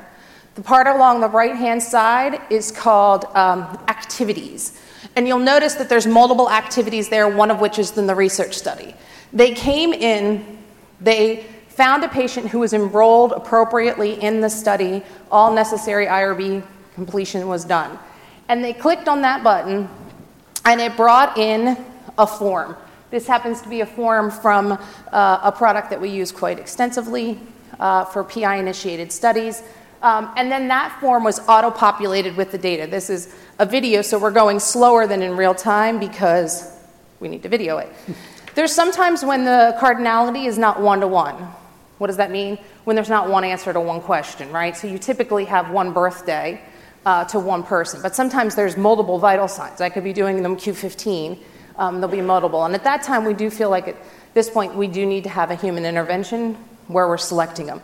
The 0.56 0.62
part 0.62 0.86
along 0.86 1.20
the 1.20 1.28
right 1.28 1.54
hand 1.54 1.82
side 1.82 2.40
is 2.50 2.72
called 2.72 3.24
um, 3.36 3.62
activities. 3.88 4.80
And 5.16 5.26
you'll 5.26 5.38
notice 5.38 5.74
that 5.74 5.88
there's 5.88 6.06
multiple 6.06 6.50
activities 6.50 7.08
there, 7.08 7.28
one 7.28 7.50
of 7.50 7.60
which 7.60 7.78
is 7.78 7.96
in 7.96 8.06
the 8.06 8.14
research 8.14 8.56
study. 8.56 8.94
They 9.32 9.54
came 9.54 9.92
in, 9.92 10.58
they 11.00 11.46
found 11.70 12.04
a 12.04 12.08
patient 12.08 12.48
who 12.48 12.58
was 12.58 12.72
enrolled 12.72 13.32
appropriately 13.32 14.20
in 14.20 14.40
the 14.40 14.50
study, 14.50 15.02
all 15.30 15.52
necessary 15.52 16.06
IRB 16.06 16.62
completion 16.94 17.48
was 17.48 17.64
done. 17.64 17.98
And 18.48 18.62
they 18.62 18.72
clicked 18.72 19.08
on 19.08 19.22
that 19.22 19.42
button, 19.42 19.88
and 20.64 20.80
it 20.80 20.96
brought 20.96 21.38
in 21.38 21.82
a 22.18 22.26
form. 22.26 22.76
This 23.10 23.26
happens 23.26 23.62
to 23.62 23.68
be 23.68 23.80
a 23.80 23.86
form 23.86 24.30
from 24.30 24.72
uh, 24.72 25.40
a 25.42 25.52
product 25.52 25.90
that 25.90 26.00
we 26.00 26.10
use 26.10 26.30
quite 26.30 26.58
extensively 26.58 27.40
uh, 27.78 28.04
for 28.04 28.24
PI 28.24 28.56
initiated 28.56 29.10
studies. 29.10 29.62
Um, 30.02 30.32
and 30.36 30.50
then 30.50 30.68
that 30.68 30.98
form 31.00 31.24
was 31.24 31.40
auto 31.48 31.70
populated 31.70 32.36
with 32.36 32.52
the 32.52 32.58
data. 32.58 32.86
This 32.86 33.10
is 33.10 33.34
a 33.58 33.66
video, 33.66 34.02
so 34.02 34.18
we're 34.18 34.30
going 34.30 34.58
slower 34.58 35.06
than 35.06 35.22
in 35.22 35.36
real 35.36 35.54
time 35.54 35.98
because 35.98 36.76
we 37.20 37.28
need 37.28 37.42
to 37.42 37.48
video 37.48 37.78
it. 37.78 37.92
There's 38.54 38.72
sometimes 38.72 39.24
when 39.24 39.44
the 39.44 39.76
cardinality 39.80 40.46
is 40.46 40.58
not 40.58 40.80
one 40.80 41.00
to 41.00 41.08
one. 41.08 41.48
What 42.00 42.06
does 42.06 42.16
that 42.16 42.30
mean? 42.30 42.56
When 42.84 42.96
there's 42.96 43.10
not 43.10 43.28
one 43.28 43.44
answer 43.44 43.74
to 43.74 43.80
one 43.80 44.00
question, 44.00 44.50
right? 44.52 44.74
So 44.74 44.86
you 44.86 44.98
typically 44.98 45.44
have 45.44 45.70
one 45.70 45.92
birthday 45.92 46.58
uh, 47.04 47.26
to 47.26 47.38
one 47.38 47.62
person, 47.62 48.00
but 48.00 48.16
sometimes 48.16 48.54
there's 48.54 48.78
multiple 48.78 49.18
vital 49.18 49.46
signs. 49.46 49.82
I 49.82 49.90
could 49.90 50.02
be 50.02 50.14
doing 50.14 50.42
them 50.42 50.56
Q15, 50.56 51.38
um, 51.76 52.00
they'll 52.00 52.08
be 52.08 52.22
multiple. 52.22 52.64
And 52.64 52.74
at 52.74 52.84
that 52.84 53.02
time, 53.02 53.26
we 53.26 53.34
do 53.34 53.50
feel 53.50 53.68
like 53.68 53.86
at 53.86 53.96
this 54.32 54.48
point 54.48 54.74
we 54.74 54.86
do 54.86 55.04
need 55.04 55.24
to 55.24 55.28
have 55.28 55.50
a 55.50 55.54
human 55.54 55.84
intervention 55.84 56.54
where 56.88 57.06
we're 57.06 57.18
selecting 57.18 57.66
them. 57.66 57.82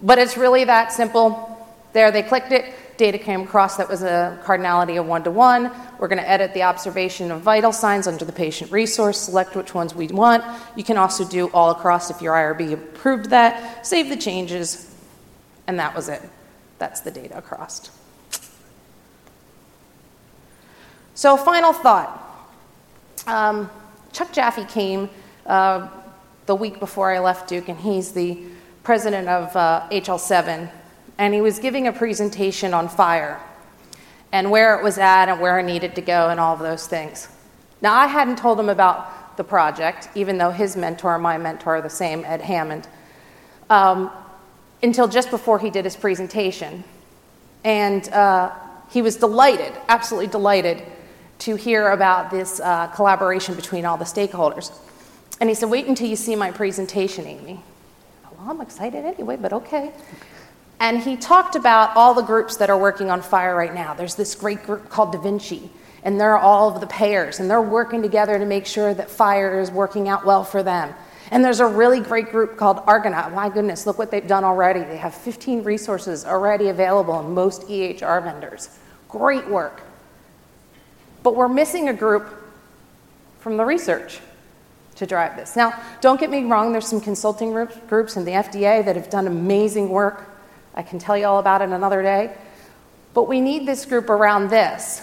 But 0.00 0.20
it's 0.20 0.36
really 0.36 0.62
that 0.62 0.92
simple. 0.92 1.48
There, 1.94 2.12
they 2.12 2.22
clicked 2.22 2.52
it, 2.52 2.72
data 2.96 3.18
came 3.18 3.42
across 3.42 3.76
that 3.76 3.88
was 3.88 4.02
a 4.02 4.40
cardinality 4.44 4.98
of 4.98 5.06
one 5.06 5.24
to 5.24 5.30
one. 5.30 5.70
We're 5.98 6.08
going 6.08 6.20
to 6.20 6.28
edit 6.28 6.54
the 6.54 6.62
observation 6.62 7.30
of 7.30 7.40
vital 7.40 7.72
signs 7.72 8.06
under 8.06 8.24
the 8.24 8.32
patient 8.32 8.70
resource, 8.70 9.18
select 9.18 9.56
which 9.56 9.74
ones 9.74 9.94
we 9.94 10.06
want. 10.08 10.44
You 10.76 10.84
can 10.84 10.96
also 10.96 11.24
do 11.24 11.48
all 11.48 11.70
across 11.70 12.10
if 12.10 12.20
your 12.20 12.34
IRB 12.34 12.72
approved 12.72 13.30
that, 13.30 13.86
save 13.86 14.08
the 14.08 14.16
changes, 14.16 14.94
and 15.66 15.78
that 15.78 15.94
was 15.94 16.08
it. 16.08 16.22
That's 16.78 17.00
the 17.00 17.10
data 17.10 17.38
across. 17.38 17.90
So, 21.14 21.36
final 21.36 21.72
thought. 21.72 22.18
Um, 23.26 23.70
Chuck 24.12 24.32
Jaffe 24.32 24.64
came 24.64 25.08
uh, 25.46 25.88
the 26.46 26.54
week 26.54 26.80
before 26.80 27.12
I 27.12 27.18
left 27.18 27.48
Duke, 27.48 27.68
and 27.68 27.78
he's 27.78 28.12
the 28.12 28.38
president 28.82 29.28
of 29.28 29.54
uh, 29.54 29.88
HL7, 29.90 30.70
and 31.22 31.32
he 31.32 31.40
was 31.40 31.60
giving 31.60 31.86
a 31.86 31.92
presentation 31.92 32.74
on 32.74 32.88
FHIR 32.88 33.38
and 34.32 34.50
where 34.50 34.76
it 34.76 34.82
was 34.82 34.98
at 34.98 35.28
and 35.28 35.40
where 35.40 35.60
it 35.60 35.62
needed 35.62 35.94
to 35.94 36.00
go 36.00 36.30
and 36.30 36.40
all 36.40 36.52
of 36.52 36.58
those 36.58 36.88
things. 36.88 37.28
Now, 37.80 37.94
I 37.94 38.08
hadn't 38.08 38.38
told 38.38 38.58
him 38.58 38.68
about 38.68 39.36
the 39.36 39.44
project, 39.44 40.08
even 40.16 40.36
though 40.36 40.50
his 40.50 40.76
mentor 40.76 41.14
and 41.14 41.22
my 41.22 41.38
mentor 41.38 41.76
are 41.76 41.80
the 41.80 41.88
same, 41.88 42.24
Ed 42.24 42.40
Hammond, 42.40 42.88
um, 43.70 44.10
until 44.82 45.06
just 45.06 45.30
before 45.30 45.60
he 45.60 45.70
did 45.70 45.84
his 45.84 45.94
presentation. 45.94 46.82
And 47.62 48.08
uh, 48.08 48.50
he 48.90 49.00
was 49.00 49.14
delighted, 49.14 49.72
absolutely 49.86 50.26
delighted, 50.26 50.82
to 51.38 51.54
hear 51.54 51.90
about 51.90 52.32
this 52.32 52.58
uh, 52.58 52.88
collaboration 52.88 53.54
between 53.54 53.84
all 53.84 53.96
the 53.96 54.04
stakeholders. 54.04 54.76
And 55.40 55.48
he 55.48 55.54
said, 55.54 55.70
Wait 55.70 55.86
until 55.86 56.08
you 56.08 56.16
see 56.16 56.34
my 56.34 56.50
presentation, 56.50 57.28
Amy. 57.28 57.62
Well, 58.24 58.50
I'm 58.50 58.60
excited 58.60 59.04
anyway, 59.04 59.36
but 59.36 59.52
okay. 59.52 59.92
And 60.82 61.00
he 61.00 61.16
talked 61.16 61.54
about 61.54 61.96
all 61.96 62.12
the 62.12 62.22
groups 62.22 62.56
that 62.56 62.68
are 62.68 62.76
working 62.76 63.08
on 63.08 63.22
FHIR 63.22 63.56
right 63.56 63.72
now. 63.72 63.94
There's 63.94 64.16
this 64.16 64.34
great 64.34 64.64
group 64.64 64.88
called 64.88 65.12
Da 65.12 65.20
Vinci, 65.20 65.70
and 66.02 66.20
they're 66.20 66.36
all 66.36 66.74
of 66.74 66.80
the 66.80 66.88
payers, 66.88 67.38
and 67.38 67.48
they're 67.48 67.62
working 67.62 68.02
together 68.02 68.36
to 68.36 68.44
make 68.44 68.66
sure 68.66 68.92
that 68.92 69.06
FHIR 69.06 69.62
is 69.62 69.70
working 69.70 70.08
out 70.08 70.26
well 70.26 70.42
for 70.42 70.64
them. 70.64 70.92
And 71.30 71.44
there's 71.44 71.60
a 71.60 71.66
really 71.66 72.00
great 72.00 72.32
group 72.32 72.56
called 72.56 72.82
Argonaut. 72.84 73.32
My 73.32 73.48
goodness, 73.48 73.86
look 73.86 73.96
what 73.96 74.10
they've 74.10 74.26
done 74.26 74.42
already. 74.42 74.80
They 74.80 74.96
have 74.96 75.14
15 75.14 75.62
resources 75.62 76.24
already 76.24 76.68
available 76.68 77.20
in 77.20 77.32
most 77.32 77.62
EHR 77.68 78.20
vendors. 78.24 78.68
Great 79.08 79.48
work. 79.48 79.82
But 81.22 81.36
we're 81.36 81.46
missing 81.46 81.90
a 81.90 81.94
group 81.94 82.26
from 83.38 83.56
the 83.56 83.64
research 83.64 84.18
to 84.96 85.06
drive 85.06 85.36
this. 85.36 85.54
Now, 85.54 85.80
don't 86.00 86.18
get 86.18 86.28
me 86.28 86.42
wrong, 86.42 86.72
there's 86.72 86.88
some 86.88 87.00
consulting 87.00 87.52
groups 87.52 88.16
in 88.16 88.24
the 88.24 88.32
FDA 88.32 88.84
that 88.84 88.96
have 88.96 89.10
done 89.10 89.28
amazing 89.28 89.88
work. 89.88 90.30
I 90.74 90.82
can 90.82 90.98
tell 90.98 91.16
you 91.16 91.26
all 91.26 91.38
about 91.38 91.62
it 91.62 91.70
another 91.70 92.02
day. 92.02 92.34
But 93.14 93.28
we 93.28 93.40
need 93.40 93.66
this 93.66 93.84
group 93.84 94.08
around 94.08 94.48
this. 94.48 95.02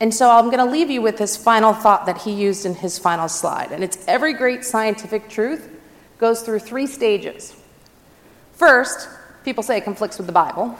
And 0.00 0.14
so 0.14 0.30
I'm 0.30 0.46
going 0.46 0.64
to 0.64 0.70
leave 0.70 0.90
you 0.90 1.02
with 1.02 1.18
this 1.18 1.36
final 1.36 1.72
thought 1.72 2.06
that 2.06 2.18
he 2.22 2.32
used 2.32 2.64
in 2.64 2.74
his 2.74 2.98
final 2.98 3.28
slide. 3.28 3.72
And 3.72 3.82
it's 3.82 3.98
every 4.06 4.32
great 4.32 4.64
scientific 4.64 5.28
truth 5.28 5.68
goes 6.18 6.42
through 6.42 6.60
three 6.60 6.86
stages. 6.86 7.56
First, 8.52 9.08
people 9.44 9.62
say 9.62 9.78
it 9.78 9.84
conflicts 9.84 10.18
with 10.18 10.26
the 10.26 10.32
Bible. 10.32 10.78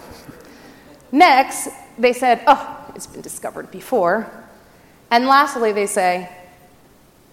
Next, 1.13 1.69
they 1.99 2.13
said, 2.13 2.43
oh, 2.47 2.93
it's 2.95 3.07
been 3.07 3.23
discovered 3.23 3.71
before. 3.71 4.31
And 5.11 5.27
lastly, 5.27 5.73
they 5.73 5.87
say, 5.87 6.31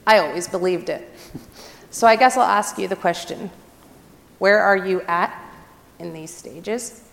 I 0.05 0.19
always 0.19 0.47
believed 0.47 0.89
it. 0.89 1.07
So 1.89 2.07
I 2.07 2.15
guess 2.15 2.37
I'll 2.37 2.43
ask 2.43 2.77
you 2.77 2.87
the 2.87 2.95
question 2.95 3.49
where 4.39 4.59
are 4.59 4.77
you 4.77 5.01
at 5.01 5.33
in 5.99 6.13
these 6.13 6.33
stages? 6.33 7.03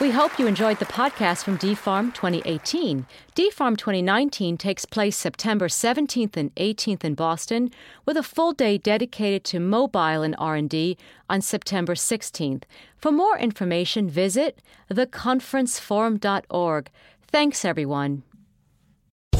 We 0.00 0.12
hope 0.12 0.38
you 0.38 0.46
enjoyed 0.46 0.78
the 0.78 0.84
podcast 0.84 1.42
from 1.42 1.58
DPharm 1.58 2.14
2018. 2.14 3.04
DPharm 3.34 3.76
2019 3.76 4.56
takes 4.56 4.84
place 4.84 5.16
September 5.16 5.66
17th 5.66 6.36
and 6.36 6.54
18th 6.54 7.02
in 7.02 7.14
Boston, 7.14 7.72
with 8.06 8.16
a 8.16 8.22
full 8.22 8.52
day 8.52 8.78
dedicated 8.78 9.42
to 9.46 9.58
mobile 9.58 10.22
and 10.22 10.36
R&D 10.38 10.96
on 11.28 11.40
September 11.40 11.96
16th. 11.96 12.62
For 12.96 13.10
more 13.10 13.36
information, 13.38 14.08
visit 14.08 14.62
theconferenceforum.org. 14.88 16.90
Thanks, 17.26 17.64
everyone. 17.64 18.22